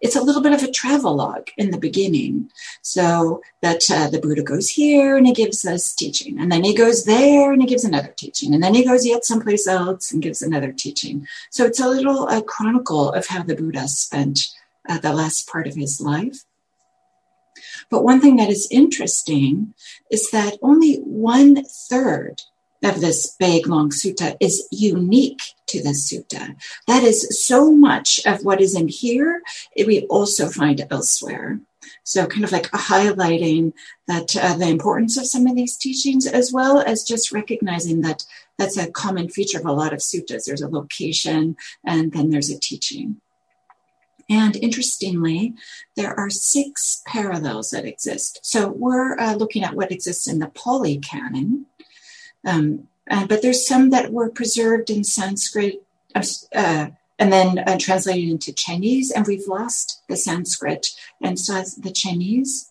It's 0.00 0.16
a 0.16 0.22
little 0.22 0.42
bit 0.42 0.52
of 0.52 0.62
a 0.62 0.70
travelogue 0.70 1.48
in 1.56 1.70
the 1.70 1.78
beginning, 1.78 2.50
so 2.82 3.40
that 3.62 3.90
uh, 3.90 4.08
the 4.10 4.20
Buddha 4.20 4.42
goes 4.42 4.70
here 4.70 5.16
and 5.16 5.26
he 5.26 5.32
gives 5.32 5.64
us 5.64 5.94
teaching, 5.94 6.38
and 6.38 6.50
then 6.52 6.64
he 6.64 6.74
goes 6.74 7.04
there 7.04 7.52
and 7.52 7.62
he 7.62 7.68
gives 7.68 7.84
another 7.84 8.14
teaching, 8.16 8.52
and 8.54 8.62
then 8.62 8.74
he 8.74 8.84
goes 8.84 9.06
yet 9.06 9.24
someplace 9.24 9.66
else 9.66 10.12
and 10.12 10.22
gives 10.22 10.42
another 10.42 10.72
teaching. 10.72 11.26
So 11.50 11.64
it's 11.64 11.80
a 11.80 11.88
little 11.88 12.28
uh, 12.28 12.42
chronicle 12.42 13.12
of 13.12 13.26
how 13.26 13.42
the 13.42 13.56
Buddha 13.56 13.88
spent 13.88 14.40
uh, 14.88 14.98
the 14.98 15.12
last 15.12 15.48
part 15.48 15.66
of 15.66 15.74
his 15.74 16.00
life. 16.00 16.44
But 17.90 18.04
one 18.04 18.20
thing 18.20 18.36
that 18.36 18.50
is 18.50 18.68
interesting 18.70 19.74
is 20.10 20.30
that 20.30 20.58
only 20.62 20.96
one 20.96 21.64
third 21.64 22.42
of 22.84 23.00
this 23.00 23.34
big 23.38 23.66
long 23.66 23.90
sutta 23.90 24.36
is 24.40 24.66
unique 24.70 25.42
to 25.66 25.82
the 25.82 25.90
sutta. 25.90 26.56
That 26.86 27.02
is 27.02 27.44
so 27.44 27.72
much 27.72 28.20
of 28.26 28.44
what 28.44 28.60
is 28.60 28.74
in 28.74 28.88
here, 28.88 29.42
we 29.76 30.02
also 30.06 30.48
find 30.48 30.86
elsewhere. 30.90 31.60
So, 32.04 32.26
kind 32.26 32.44
of 32.44 32.52
like 32.52 32.70
highlighting 32.70 33.72
that 34.06 34.36
uh, 34.36 34.56
the 34.56 34.68
importance 34.68 35.16
of 35.16 35.26
some 35.26 35.46
of 35.46 35.56
these 35.56 35.76
teachings, 35.76 36.26
as 36.26 36.52
well 36.52 36.80
as 36.80 37.04
just 37.04 37.32
recognizing 37.32 38.00
that 38.02 38.24
that's 38.58 38.76
a 38.76 38.90
common 38.90 39.28
feature 39.28 39.58
of 39.58 39.66
a 39.66 39.72
lot 39.72 39.92
of 39.92 40.00
suttas. 40.00 40.44
There's 40.44 40.62
a 40.62 40.68
location 40.68 41.56
and 41.84 42.12
then 42.12 42.30
there's 42.30 42.50
a 42.50 42.58
teaching. 42.58 43.20
And 44.28 44.56
interestingly, 44.56 45.54
there 45.94 46.18
are 46.18 46.30
six 46.30 47.02
parallels 47.06 47.70
that 47.70 47.84
exist. 47.84 48.40
So 48.42 48.68
we're 48.68 49.16
uh, 49.18 49.34
looking 49.34 49.62
at 49.62 49.74
what 49.74 49.92
exists 49.92 50.26
in 50.26 50.40
the 50.40 50.48
Pali 50.48 50.98
Canon, 50.98 51.66
um, 52.46 52.88
uh, 53.10 53.26
but 53.26 53.42
there's 53.42 53.66
some 53.66 53.90
that 53.90 54.12
were 54.12 54.30
preserved 54.30 54.88
in 54.88 55.04
Sanskrit 55.04 55.82
uh, 56.14 56.88
and 57.18 57.32
then 57.32 57.58
uh, 57.58 57.76
translated 57.78 58.28
into 58.28 58.52
Chinese, 58.52 59.10
and 59.10 59.26
we've 59.26 59.46
lost 59.46 60.02
the 60.08 60.16
Sanskrit 60.16 60.88
and 61.22 61.38
so 61.38 61.62
the 61.76 61.90
Chinese. 61.90 62.70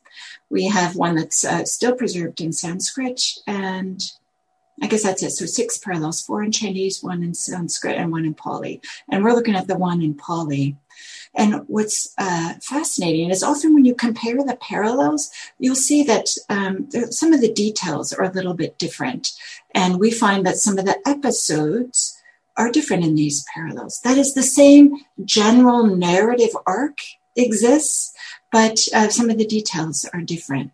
We 0.49 0.67
have 0.67 0.95
one 0.95 1.15
that's 1.15 1.43
uh, 1.43 1.65
still 1.65 1.95
preserved 1.95 2.41
in 2.41 2.53
Sanskrit, 2.53 3.21
and 3.45 4.01
I 4.81 4.87
guess 4.87 5.03
that's 5.03 5.23
it. 5.23 5.31
So 5.31 5.45
six 5.45 5.77
parallels, 5.77 6.21
four 6.21 6.43
in 6.43 6.51
Chinese, 6.51 7.01
one 7.01 7.23
in 7.23 7.33
Sanskrit, 7.33 7.95
and 7.97 8.11
one 8.11 8.25
in 8.25 8.33
Pali. 8.33 8.81
And 9.09 9.23
we're 9.23 9.33
looking 9.33 9.55
at 9.55 9.67
the 9.67 9.77
one 9.77 10.01
in 10.01 10.15
Pali. 10.15 10.75
And 11.33 11.63
what's 11.67 12.13
uh, 12.17 12.53
fascinating 12.61 13.29
is 13.29 13.43
often 13.43 13.73
when 13.73 13.85
you 13.85 13.95
compare 13.95 14.37
the 14.37 14.57
parallels, 14.61 15.29
you'll 15.59 15.75
see 15.75 16.03
that 16.03 16.27
um, 16.49 16.87
there, 16.89 17.11
some 17.11 17.33
of 17.33 17.41
the 17.41 17.51
details 17.51 18.13
are 18.13 18.25
a 18.25 18.31
little 18.31 18.53
bit 18.53 18.77
different. 18.77 19.31
And 19.73 19.99
we 19.99 20.11
find 20.11 20.45
that 20.45 20.57
some 20.57 20.77
of 20.77 20.85
the 20.85 20.97
episodes 21.05 22.21
are 22.57 22.71
different 22.71 23.03
in 23.03 23.15
these 23.15 23.45
parallels. 23.53 23.99
That 24.03 24.17
is 24.17 24.33
the 24.33 24.43
same 24.43 24.95
general 25.23 25.85
narrative 25.85 26.55
arc 26.65 26.99
exists, 27.35 28.13
but 28.51 28.79
uh, 28.93 29.09
some 29.09 29.29
of 29.29 29.37
the 29.37 29.45
details 29.45 30.05
are 30.13 30.21
different. 30.21 30.71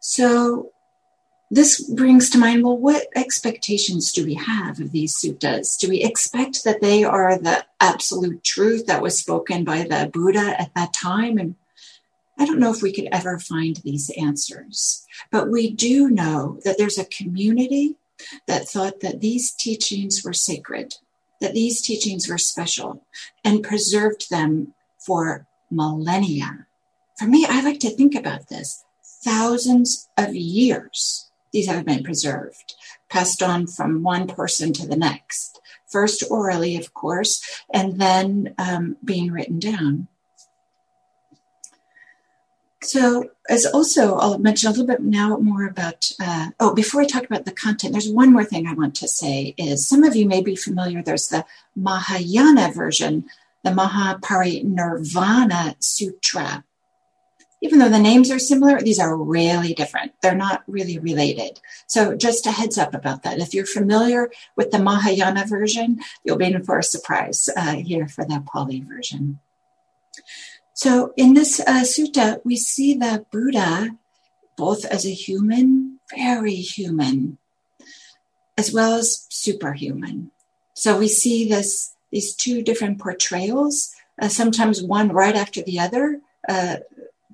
So 0.00 0.72
this 1.50 1.80
brings 1.90 2.30
to 2.30 2.38
mind 2.38 2.62
well, 2.62 2.76
what 2.76 3.08
expectations 3.16 4.12
do 4.12 4.24
we 4.24 4.34
have 4.34 4.80
of 4.80 4.92
these 4.92 5.16
suttas? 5.16 5.76
Do 5.76 5.88
we 5.88 6.02
expect 6.02 6.62
that 6.64 6.80
they 6.80 7.02
are 7.02 7.36
the 7.36 7.64
absolute 7.80 8.44
truth 8.44 8.86
that 8.86 9.02
was 9.02 9.18
spoken 9.18 9.64
by 9.64 9.82
the 9.82 10.08
Buddha 10.12 10.60
at 10.60 10.72
that 10.76 10.92
time? 10.92 11.38
And 11.38 11.56
I 12.38 12.46
don't 12.46 12.60
know 12.60 12.72
if 12.72 12.82
we 12.82 12.92
could 12.92 13.08
ever 13.10 13.38
find 13.40 13.76
these 13.76 14.10
answers, 14.10 15.04
but 15.32 15.50
we 15.50 15.70
do 15.70 16.08
know 16.08 16.60
that 16.64 16.78
there's 16.78 16.98
a 16.98 17.04
community 17.04 17.96
that 18.46 18.68
thought 18.68 19.00
that 19.00 19.20
these 19.20 19.50
teachings 19.52 20.22
were 20.24 20.32
sacred, 20.32 20.94
that 21.40 21.54
these 21.54 21.82
teachings 21.82 22.28
were 22.28 22.38
special, 22.38 23.04
and 23.44 23.64
preserved 23.64 24.30
them 24.30 24.72
for 25.04 25.46
millennia. 25.68 26.66
For 27.18 27.26
me, 27.26 27.44
I 27.48 27.60
like 27.62 27.80
to 27.80 27.90
think 27.90 28.14
about 28.14 28.48
this 28.48 28.84
thousands 29.24 30.08
of 30.16 30.34
years 30.34 31.29
these 31.52 31.66
have 31.66 31.84
been 31.84 32.04
preserved, 32.04 32.74
passed 33.08 33.42
on 33.42 33.66
from 33.66 34.02
one 34.02 34.26
person 34.26 34.72
to 34.74 34.86
the 34.86 34.96
next, 34.96 35.60
first 35.90 36.22
orally, 36.30 36.76
of 36.76 36.94
course, 36.94 37.42
and 37.72 38.00
then 38.00 38.54
um, 38.58 38.96
being 39.04 39.32
written 39.32 39.58
down. 39.58 40.08
So, 42.82 43.30
as 43.48 43.66
also, 43.66 44.16
I'll 44.16 44.38
mention 44.38 44.68
a 44.68 44.70
little 44.70 44.86
bit 44.86 45.02
now 45.02 45.36
more 45.36 45.66
about. 45.66 46.12
Uh, 46.18 46.48
oh, 46.58 46.74
before 46.74 47.02
I 47.02 47.04
talk 47.04 47.24
about 47.24 47.44
the 47.44 47.52
content, 47.52 47.92
there's 47.92 48.08
one 48.08 48.32
more 48.32 48.44
thing 48.44 48.66
I 48.66 48.72
want 48.72 48.94
to 48.96 49.06
say. 49.06 49.54
Is 49.58 49.86
some 49.86 50.02
of 50.02 50.16
you 50.16 50.26
may 50.26 50.40
be 50.40 50.56
familiar. 50.56 51.02
There's 51.02 51.28
the 51.28 51.44
Mahayana 51.76 52.72
version, 52.72 53.26
the 53.64 53.70
Mahaparinirvana 53.70 55.76
Sutra, 55.78 56.64
even 57.60 57.78
though 57.78 57.88
the 57.88 57.98
names 57.98 58.30
are 58.30 58.38
similar, 58.38 58.80
these 58.80 58.98
are 58.98 59.16
really 59.16 59.74
different. 59.74 60.12
They're 60.22 60.34
not 60.34 60.62
really 60.66 60.98
related. 60.98 61.60
So 61.86 62.16
just 62.16 62.46
a 62.46 62.50
heads 62.50 62.78
up 62.78 62.94
about 62.94 63.22
that. 63.22 63.38
If 63.38 63.52
you're 63.52 63.66
familiar 63.66 64.30
with 64.56 64.70
the 64.70 64.78
Mahayana 64.78 65.46
version, 65.46 66.00
you'll 66.24 66.38
be 66.38 66.46
in 66.46 66.62
for 66.64 66.78
a 66.78 66.82
surprise 66.82 67.48
uh, 67.56 67.76
here 67.76 68.08
for 68.08 68.24
the 68.24 68.42
Pali 68.50 68.80
version. 68.80 69.40
So 70.72 71.12
in 71.16 71.34
this 71.34 71.60
uh, 71.60 71.82
sutta, 71.82 72.40
we 72.44 72.56
see 72.56 72.94
the 72.94 73.26
Buddha 73.30 73.98
both 74.56 74.84
as 74.86 75.06
a 75.06 75.12
human, 75.12 76.00
very 76.16 76.54
human, 76.54 77.38
as 78.56 78.72
well 78.72 78.94
as 78.94 79.26
superhuman. 79.28 80.30
So 80.74 80.98
we 80.98 81.08
see 81.08 81.48
this 81.48 81.94
these 82.10 82.34
two 82.34 82.62
different 82.62 82.98
portrayals, 82.98 83.94
uh, 84.20 84.28
sometimes 84.28 84.82
one 84.82 85.10
right 85.12 85.36
after 85.36 85.62
the 85.62 85.78
other, 85.78 86.20
uh, 86.48 86.76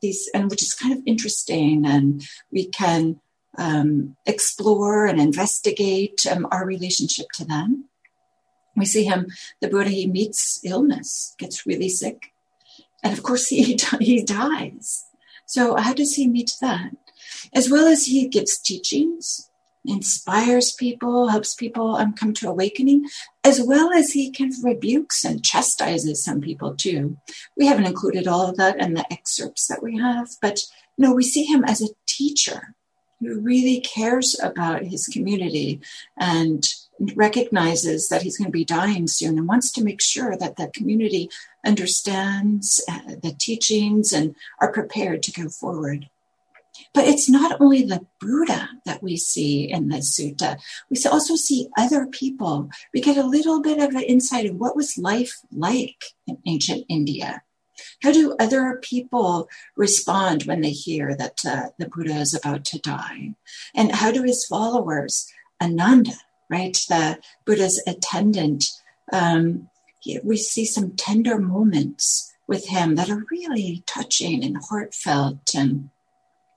these 0.02 0.28
and 0.34 0.50
which 0.50 0.62
is 0.62 0.74
kind 0.74 0.92
of 0.92 1.02
interesting 1.06 1.84
and 1.86 2.22
we 2.50 2.66
can 2.66 3.20
um, 3.58 4.16
explore 4.26 5.06
and 5.06 5.20
investigate 5.20 6.26
um, 6.30 6.46
our 6.50 6.66
relationship 6.66 7.26
to 7.34 7.44
them. 7.44 7.86
We 8.76 8.84
see 8.84 9.04
him 9.04 9.28
the 9.60 9.68
buddha 9.68 9.90
he 9.90 10.06
meets 10.06 10.60
illness 10.64 11.34
gets 11.38 11.66
really 11.66 11.88
sick 11.88 12.32
and 13.02 13.12
of 13.12 13.22
course 13.22 13.48
he, 13.48 13.78
he 14.00 14.22
dies. 14.22 15.04
So 15.46 15.76
how 15.76 15.94
does 15.94 16.14
he 16.14 16.26
meet 16.26 16.52
that? 16.60 16.90
As 17.54 17.70
well 17.70 17.86
as 17.86 18.06
he 18.06 18.28
gives 18.28 18.58
teachings 18.58 19.50
inspires 19.88 20.72
people, 20.72 21.28
helps 21.28 21.54
people 21.54 21.96
um, 21.96 22.12
come 22.12 22.32
to 22.34 22.48
awakening, 22.48 23.06
as 23.44 23.60
well 23.62 23.92
as 23.92 24.12
he 24.12 24.32
kind 24.32 24.52
of 24.52 24.64
rebukes 24.64 25.24
and 25.24 25.44
chastises 25.44 26.22
some 26.22 26.40
people 26.40 26.74
too. 26.74 27.16
We 27.56 27.66
haven't 27.66 27.86
included 27.86 28.26
all 28.26 28.48
of 28.48 28.56
that 28.56 28.80
in 28.80 28.94
the 28.94 29.10
excerpts 29.12 29.66
that 29.68 29.82
we 29.82 29.98
have, 29.98 30.28
but 30.40 30.60
no, 30.98 31.12
we 31.12 31.22
see 31.22 31.44
him 31.44 31.64
as 31.64 31.82
a 31.82 31.94
teacher 32.06 32.74
who 33.20 33.40
really 33.40 33.80
cares 33.80 34.38
about 34.42 34.82
his 34.84 35.06
community 35.06 35.80
and 36.18 36.66
recognizes 37.14 38.08
that 38.08 38.22
he's 38.22 38.36
going 38.38 38.46
to 38.46 38.52
be 38.52 38.64
dying 38.64 39.06
soon 39.06 39.38
and 39.38 39.48
wants 39.48 39.70
to 39.72 39.84
make 39.84 40.00
sure 40.00 40.36
that 40.36 40.56
the 40.56 40.68
community 40.68 41.28
understands 41.64 42.82
uh, 42.90 43.14
the 43.22 43.34
teachings 43.38 44.12
and 44.12 44.34
are 44.60 44.72
prepared 44.72 45.22
to 45.22 45.32
go 45.32 45.48
forward. 45.48 46.08
But 46.94 47.06
it's 47.06 47.28
not 47.28 47.60
only 47.60 47.82
the 47.82 48.06
Buddha 48.20 48.68
that 48.84 49.02
we 49.02 49.16
see 49.16 49.70
in 49.70 49.88
the 49.88 49.98
sutta, 49.98 50.58
we 50.90 50.98
also 51.10 51.36
see 51.36 51.68
other 51.76 52.06
people. 52.06 52.70
We 52.92 53.00
get 53.00 53.16
a 53.16 53.26
little 53.26 53.60
bit 53.60 53.78
of 53.78 53.94
an 53.94 54.02
insight 54.02 54.46
of 54.46 54.56
what 54.56 54.76
was 54.76 54.98
life 54.98 55.38
like 55.52 56.04
in 56.26 56.38
ancient 56.46 56.84
India. 56.88 57.42
How 58.02 58.12
do 58.12 58.36
other 58.38 58.78
people 58.82 59.48
respond 59.76 60.44
when 60.44 60.60
they 60.60 60.70
hear 60.70 61.14
that 61.14 61.44
uh, 61.46 61.68
the 61.78 61.88
Buddha 61.88 62.16
is 62.16 62.34
about 62.34 62.64
to 62.66 62.78
die? 62.78 63.34
And 63.74 63.92
how 63.92 64.10
do 64.12 64.22
his 64.22 64.46
followers, 64.46 65.30
Ananda, 65.62 66.12
right, 66.50 66.76
the 66.88 67.18
Buddha's 67.44 67.82
attendant, 67.86 68.70
um, 69.12 69.68
we 70.22 70.36
see 70.36 70.64
some 70.64 70.92
tender 70.92 71.38
moments 71.38 72.32
with 72.46 72.68
him 72.68 72.94
that 72.94 73.10
are 73.10 73.24
really 73.30 73.82
touching 73.86 74.44
and 74.44 74.56
heartfelt 74.68 75.54
and 75.54 75.90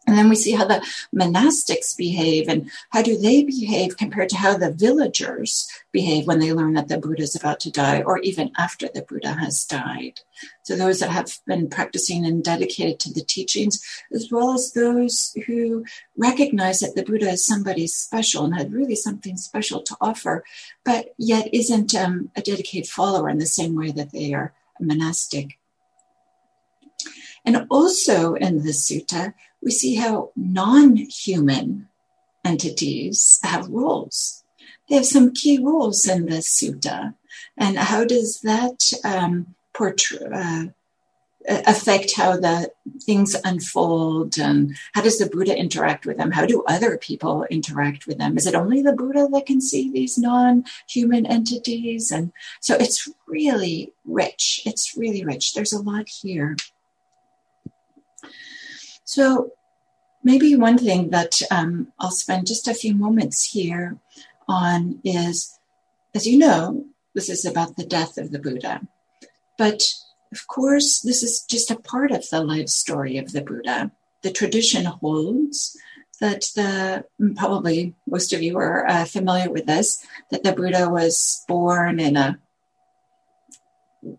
and 0.09 0.17
then 0.17 0.27
we 0.27 0.35
see 0.35 0.53
how 0.53 0.65
the 0.65 0.83
monastics 1.15 1.95
behave 1.95 2.47
and 2.47 2.71
how 2.89 3.03
do 3.03 3.15
they 3.15 3.43
behave 3.43 3.95
compared 3.95 4.27
to 4.29 4.37
how 4.37 4.57
the 4.57 4.71
villagers 4.71 5.69
behave 5.91 6.25
when 6.25 6.39
they 6.39 6.51
learn 6.51 6.73
that 6.73 6.87
the 6.87 6.97
Buddha 6.97 7.21
is 7.21 7.35
about 7.35 7.59
to 7.59 7.71
die 7.71 8.01
or 8.01 8.17
even 8.19 8.51
after 8.57 8.87
the 8.87 9.03
Buddha 9.03 9.33
has 9.33 9.63
died. 9.65 10.21
So 10.63 10.75
those 10.75 10.99
that 10.99 11.11
have 11.11 11.31
been 11.45 11.69
practicing 11.69 12.25
and 12.25 12.43
dedicated 12.43 12.99
to 13.01 13.13
the 13.13 13.21
teachings, 13.21 13.79
as 14.11 14.31
well 14.31 14.51
as 14.55 14.73
those 14.73 15.37
who 15.45 15.85
recognize 16.17 16.79
that 16.79 16.95
the 16.95 17.03
Buddha 17.03 17.29
is 17.29 17.45
somebody 17.45 17.85
special 17.85 18.45
and 18.45 18.55
had 18.55 18.73
really 18.73 18.95
something 18.95 19.37
special 19.37 19.83
to 19.83 19.95
offer, 20.01 20.43
but 20.83 21.13
yet 21.19 21.53
isn't 21.53 21.93
um, 21.93 22.31
a 22.35 22.41
dedicated 22.41 22.89
follower 22.89 23.29
in 23.29 23.37
the 23.37 23.45
same 23.45 23.75
way 23.75 23.91
that 23.91 24.11
they 24.11 24.33
are 24.33 24.55
a 24.79 24.83
monastic. 24.83 25.59
And 27.45 27.67
also 27.69 28.33
in 28.33 28.63
the 28.63 28.71
sutta, 28.71 29.33
we 29.61 29.71
see 29.71 29.95
how 29.95 30.31
non 30.35 30.95
human 30.95 31.87
entities 32.45 33.39
have 33.43 33.67
roles. 33.69 34.43
They 34.87 34.95
have 34.95 35.05
some 35.05 35.33
key 35.33 35.59
roles 35.61 36.07
in 36.07 36.25
the 36.25 36.37
sutta. 36.37 37.15
And 37.57 37.77
how 37.77 38.05
does 38.05 38.41
that 38.41 38.91
um, 39.03 39.55
portray, 39.73 40.19
uh, 40.33 40.65
affect 41.47 42.15
how 42.15 42.37
the 42.37 42.71
things 43.01 43.35
unfold? 43.43 44.39
And 44.39 44.75
how 44.93 45.01
does 45.01 45.19
the 45.19 45.27
buddha 45.27 45.55
interact 45.55 46.05
with 46.05 46.17
them? 46.17 46.31
How 46.31 46.45
do 46.45 46.63
other 46.67 46.97
people 46.97 47.45
interact 47.49 48.07
with 48.07 48.17
them? 48.17 48.37
Is 48.37 48.47
it 48.47 48.55
only 48.55 48.81
the 48.81 48.93
buddha 48.93 49.27
that 49.31 49.45
can 49.45 49.61
see 49.61 49.91
these 49.91 50.17
non-human 50.17 51.25
entities? 51.25 52.11
And 52.11 52.31
so 52.61 52.75
it's 52.75 53.07
really 53.27 53.93
rich. 54.05 54.61
It's 54.65 54.97
really 54.97 55.23
rich. 55.23 55.53
There's 55.53 55.73
a 55.73 55.81
lot 55.81 56.09
here 56.09 56.55
so 59.09 59.53
maybe 60.23 60.55
one 60.55 60.77
thing 60.77 61.09
that 61.09 61.41
um, 61.49 61.91
I'll 61.99 62.11
spend 62.11 62.45
just 62.45 62.67
a 62.67 62.75
few 62.75 62.93
moments 62.93 63.43
here 63.43 63.97
on 64.47 64.99
is, 65.03 65.57
as 66.13 66.27
you 66.27 66.37
know, 66.37 66.85
this 67.15 67.27
is 67.27 67.43
about 67.43 67.75
the 67.75 67.87
death 67.87 68.19
of 68.19 68.29
the 68.29 68.37
Buddha. 68.37 68.87
But 69.57 69.81
of 70.31 70.45
course, 70.45 70.99
this 70.99 71.23
is 71.23 71.43
just 71.49 71.71
a 71.71 71.79
part 71.79 72.11
of 72.11 72.29
the 72.29 72.43
life 72.43 72.69
story 72.69 73.17
of 73.17 73.31
the 73.31 73.41
Buddha. 73.41 73.91
The 74.21 74.31
tradition 74.31 74.85
holds 74.85 75.75
that 76.21 76.41
the 76.55 77.03
probably 77.35 77.95
most 78.05 78.31
of 78.31 78.43
you 78.43 78.59
are 78.59 78.85
uh, 78.87 79.05
familiar 79.05 79.49
with 79.49 79.65
this 79.65 80.05
that 80.29 80.43
the 80.43 80.53
Buddha 80.53 80.87
was 80.87 81.43
born 81.47 81.99
in 81.99 82.15
a 82.15 82.37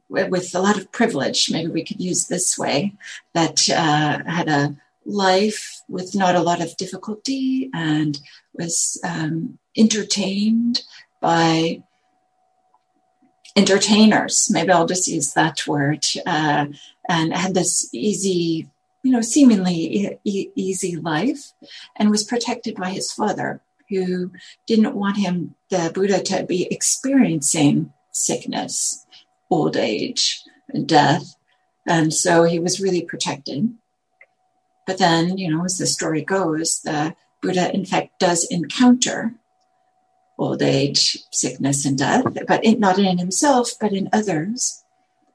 with 0.09 0.55
a 0.55 0.61
lot 0.61 0.79
of 0.79 0.93
privilege, 0.93 1.51
maybe 1.51 1.71
we 1.71 1.85
could 1.85 2.01
use 2.01 2.27
this 2.27 2.59
way, 2.59 2.95
that 3.35 3.69
uh, 3.71 4.23
had 4.31 4.49
a 4.49 4.77
life 5.07 5.81
with 5.89 6.15
not 6.15 6.37
a 6.37 6.43
lot 6.43 6.61
of 6.61 6.77
difficulty 6.77 7.71
and 7.73 8.21
was 8.55 9.01
um, 9.05 9.59
entertained 9.77 10.83
by 11.21 11.83
entertainers. 13.57 14.49
Maybe 14.51 14.71
I'll 14.71 14.87
just 14.87 15.09
use 15.09 15.33
that 15.35 15.67
word. 15.67 16.05
Uh, 16.27 16.67
and 17.09 17.35
had 17.35 17.55
this 17.55 17.93
easy, 17.93 18.69
you 19.03 19.11
know, 19.11 19.21
seemingly 19.21 20.19
e- 20.25 20.51
easy 20.55 20.97
life 20.97 21.53
and 21.97 22.11
was 22.11 22.23
protected 22.23 22.77
by 22.77 22.91
his 22.91 23.13
father, 23.13 23.61
who 23.89 24.31
didn't 24.67 24.95
want 24.95 25.17
him, 25.17 25.57
the 25.71 25.91
Buddha, 25.93 26.23
to 26.23 26.45
be 26.45 26.69
experiencing 26.71 27.93
sickness 28.13 29.07
old 29.51 29.77
age 29.77 30.43
and 30.69 30.89
death. 30.89 31.35
And 31.87 32.15
so 32.15 32.45
he 32.45 32.59
was 32.59 32.81
really 32.81 33.03
protected. 33.03 33.71
But 34.87 34.99
then, 34.99 35.39
you 35.39 35.51
know, 35.51 35.65
as 35.65 35.79
the 35.79 35.87
story 35.87 36.23
goes, 36.23 36.81
the 36.83 37.15
Buddha, 37.43 37.75
in 37.75 37.85
fact, 37.85 38.21
does 38.21 38.47
encounter 38.51 39.35
old 40.39 40.63
age, 40.63 41.19
sickness, 41.33 41.85
and 41.85 41.99
death, 41.99 42.25
but 42.47 42.65
in, 42.65 42.81
not 42.81 42.99
in 42.99 43.19
himself, 43.19 43.73
but 43.81 43.93
in 43.93 44.09
others. 44.13 44.83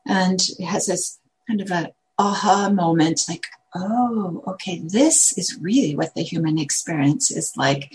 And 0.08 0.42
has 0.68 0.88
this 0.88 1.20
kind 1.48 1.62
of 1.62 1.72
a 1.72 1.92
aha 2.18 2.70
moment 2.70 3.22
like, 3.28 3.46
oh, 3.76 4.44
okay, 4.48 4.80
this 4.80 5.38
is 5.38 5.60
really 5.62 5.96
what 5.96 6.16
the 6.16 6.24
human 6.24 6.58
experience 6.58 7.30
is 7.32 7.54
like. 7.56 7.94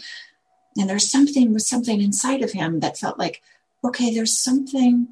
And 0.77 0.89
there's 0.89 1.11
something 1.11 1.53
with 1.53 1.63
something 1.63 2.01
inside 2.01 2.43
of 2.43 2.53
him 2.53 2.81
that 2.81 2.99
felt 2.99 3.19
like, 3.19 3.43
okay, 3.83 4.15
there's 4.15 4.37
something 4.37 5.09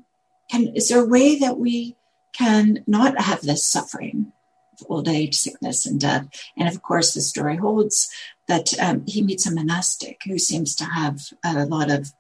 can 0.51 0.69
is 0.75 0.89
there 0.89 1.03
a 1.03 1.09
way 1.09 1.39
that 1.39 1.59
we 1.59 1.97
can 2.33 2.85
not 2.87 3.21
have 3.21 3.43
this 3.43 3.67
suffering 3.67 4.33
of 4.81 4.87
old 4.89 5.09
age, 5.09 5.35
sickness, 5.37 5.87
and 5.87 6.01
death? 6.01 6.29
And 6.57 6.69
of 6.69 6.83
course, 6.83 7.15
the 7.15 7.21
story 7.21 7.57
holds 7.57 8.11
that 8.47 8.79
um, 8.81 9.05
he 9.07 9.23
meets 9.23 9.47
a 9.47 9.55
monastic 9.55 10.23
who 10.25 10.39
seems 10.39 10.75
to 10.77 10.85
have 10.85 11.21
a 11.45 11.67
lot 11.67 11.91
of 11.91 12.13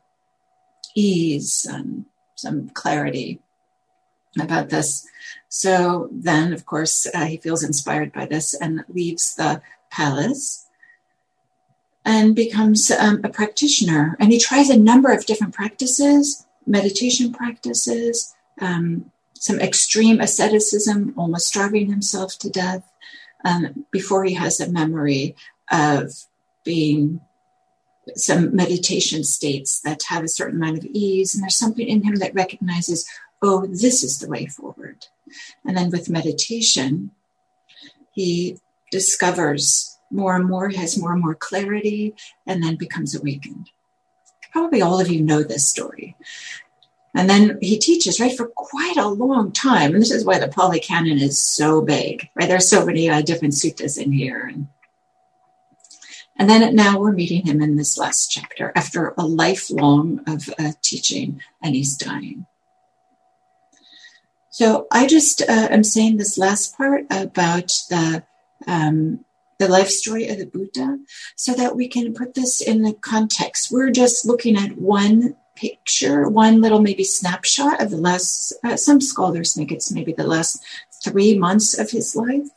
ease 0.95 1.67
and 1.71 2.05
some 2.35 2.69
clarity 2.71 3.41
about 4.41 4.69
this. 4.69 5.07
So 5.49 6.09
then, 6.13 6.53
of 6.53 6.67
course, 6.67 7.07
uh, 7.15 7.25
he 7.25 7.39
feels 7.39 7.65
inspired 7.65 8.13
by 8.13 8.27
this 8.27 8.55
and 8.55 8.85
leaves 8.89 9.35
the 9.35 9.63
palace 9.91 10.67
and 12.05 12.35
becomes 12.35 12.91
um, 12.91 13.21
a 13.25 13.29
practitioner. 13.29 14.17
And 14.21 14.33
he 14.33 14.39
tries 14.39 14.71
a 14.71 14.79
number 14.79 15.13
of 15.13 15.27
different 15.27 15.55
practices 15.55 16.47
meditation 16.69 17.33
practices, 17.33 18.35
um, 18.61 19.11
some 19.35 19.59
extreme 19.61 20.21
asceticism, 20.21 21.15
almost 21.17 21.49
starving 21.49 21.91
himself 21.91 22.39
to 22.39 22.51
death, 22.51 22.91
um, 23.45 23.87
before 23.91 24.25
he 24.25 24.35
has 24.35 24.61
a 24.61 24.71
memory 24.71 25.35
of 25.71 26.13
being 26.65 27.21
some 28.15 28.55
meditation 28.55 29.23
states 29.23 29.81
that 29.81 30.03
have 30.09 30.25
a 30.25 30.29
certain 30.29 30.61
amount 30.61 30.79
of 30.79 30.85
ease. 30.87 31.35
And 31.35 31.43
there's 31.43 31.57
something 31.57 31.87
in 31.87 32.03
him 32.03 32.17
that 32.17 32.35
recognizes, 32.35 33.07
oh, 33.43 33.67
this 33.67 34.03
is 34.03 34.19
the 34.19 34.29
way 34.29 34.47
forward. 34.47 35.07
And 35.65 35.77
then 35.77 35.91
with 35.91 36.09
meditation, 36.09 37.11
he 38.13 38.59
discovers 38.91 39.99
more 40.11 40.35
and 40.35 40.49
more, 40.49 40.71
has 40.71 40.99
more 40.99 41.13
and 41.13 41.21
more 41.21 41.35
clarity, 41.35 42.15
and 42.47 42.63
then 42.63 42.77
becomes 42.77 43.15
awakened. 43.15 43.71
Probably 44.53 44.83
all 44.83 45.01
of 45.01 45.09
you 45.09 45.23
know 45.23 45.43
this 45.43 45.69
story. 45.69 46.17
And 47.15 47.29
then 47.29 47.59
he 47.61 47.79
teaches, 47.79 48.21
right, 48.21 48.37
for 48.37 48.47
quite 48.55 48.97
a 48.97 49.09
long 49.09 49.51
time. 49.51 49.93
And 49.93 50.03
this 50.03 50.11
is 50.11 50.25
why 50.25 50.39
the 50.39 50.49
Pali 50.49 50.79
Canon 50.79 51.19
is 51.19 51.39
so 51.39 51.81
big, 51.81 52.29
right? 52.35 52.49
There's 52.49 52.69
so 52.69 52.85
many 52.85 53.09
uh, 53.09 53.23
different 53.23 53.55
suttas 53.55 54.01
in 54.01 54.13
here. 54.13 54.47
And, 54.47 54.69
and 56.37 56.49
then 56.49 56.77
now 56.77 56.99
we're 56.99 57.13
meeting 57.13 57.47
him 57.47 57.61
in 57.61 57.77
this 57.77 57.99
last 57.99 58.31
chapter 58.31 58.73
after 58.77 59.15
a 59.19 59.27
lifelong 59.27 60.21
of 60.29 60.49
uh, 60.59 60.73
teaching, 60.83 61.41
and 61.63 61.75
he's 61.75 61.97
dying. 61.97 62.47
So 64.51 64.87
I 64.91 65.07
just 65.07 65.43
uh, 65.43 65.69
am 65.71 65.85
saying 65.85 66.17
this 66.17 66.39
last 66.39 66.77
part 66.77 67.05
about 67.11 67.69
the 67.91 68.23
um, 68.67 69.25
the 69.59 69.69
life 69.69 69.89
story 69.89 70.29
of 70.29 70.39
the 70.39 70.47
Buddha, 70.47 70.99
so 71.37 71.53
that 71.55 71.77
we 71.77 71.89
can 71.89 72.15
put 72.15 72.35
this 72.35 72.61
in 72.61 72.83
the 72.83 72.93
context. 72.93 73.71
We're 73.71 73.91
just 73.91 74.25
looking 74.25 74.57
at 74.57 74.79
one 74.79 75.37
picture, 75.57 76.29
one 76.29 76.61
little 76.61 76.81
maybe 76.81 77.05
snapshot 77.05 77.83
of 77.83 77.91
the 77.91 77.97
last. 77.97 78.53
Uh, 78.65 78.77
some 78.77 79.01
scholars 79.01 79.55
think 79.55 79.73
it's 79.73 79.91
maybe 79.91 80.13
the 80.13 80.27
last 80.27 80.63
three 81.03 81.37
months 81.37 81.79
of 81.79 81.91
his 81.91 82.15
life. 82.15 82.49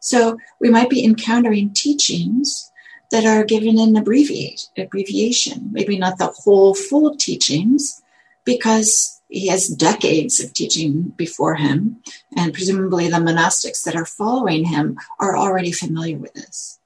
So 0.00 0.38
we 0.60 0.70
might 0.70 0.90
be 0.90 1.04
encountering 1.04 1.72
teachings 1.72 2.70
that 3.10 3.24
are 3.24 3.44
given 3.44 3.78
in 3.78 3.96
abbreviate 3.96 4.68
abbreviation, 4.76 5.70
maybe 5.72 5.98
not 5.98 6.18
the 6.18 6.26
whole 6.26 6.74
full 6.74 7.16
teachings, 7.16 8.02
because 8.44 9.17
he 9.28 9.48
has 9.48 9.68
decades 9.68 10.40
of 10.40 10.54
teaching 10.54 11.12
before 11.16 11.54
him, 11.54 12.02
and 12.36 12.54
presumably 12.54 13.08
the 13.08 13.18
monastics 13.18 13.84
that 13.84 13.94
are 13.94 14.06
following 14.06 14.64
him 14.64 14.98
are 15.20 15.36
already 15.36 15.70
familiar 15.70 16.16
with 16.16 16.32
this. 16.32 16.78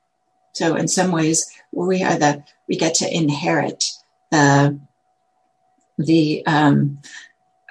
So, 0.52 0.74
in 0.74 0.88
some 0.88 1.12
ways, 1.12 1.46
we 1.70 2.02
are 2.02 2.18
the 2.18 2.44
we 2.68 2.76
get 2.76 2.94
to 2.96 3.16
inherit 3.16 3.84
the 4.30 4.78
the 5.98 6.44
um, 6.46 7.00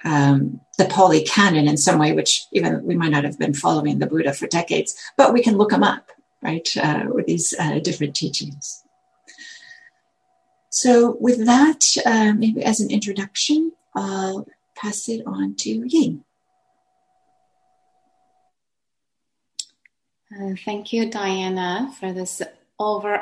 um, 0.03 0.61
the 0.77 0.85
Pali 0.85 1.23
Canon 1.23 1.67
in 1.67 1.77
some 1.77 1.99
way, 1.99 2.13
which 2.13 2.45
even 2.53 2.83
we 2.83 2.95
might 2.95 3.11
not 3.11 3.25
have 3.25 3.37
been 3.37 3.53
following 3.53 3.99
the 3.99 4.07
Buddha 4.07 4.33
for 4.33 4.47
decades, 4.47 4.95
but 5.17 5.33
we 5.33 5.43
can 5.43 5.57
look 5.57 5.71
them 5.71 5.83
up, 5.83 6.09
right, 6.41 6.67
uh, 6.77 7.05
with 7.09 7.27
these 7.27 7.53
uh, 7.59 7.79
different 7.79 8.15
teachings. 8.15 8.83
So, 10.69 11.17
with 11.19 11.45
that, 11.45 11.85
uh, 12.05 12.33
maybe 12.33 12.63
as 12.63 12.79
an 12.79 12.89
introduction, 12.89 13.73
I'll 13.93 14.47
pass 14.81 15.07
it 15.09 15.21
on 15.25 15.55
to 15.55 15.83
Ying. 15.87 16.23
Uh, 20.33 20.55
thank 20.63 20.93
you, 20.93 21.09
Diana, 21.09 21.93
for 21.99 22.13
this 22.13 22.41
over 22.79 23.15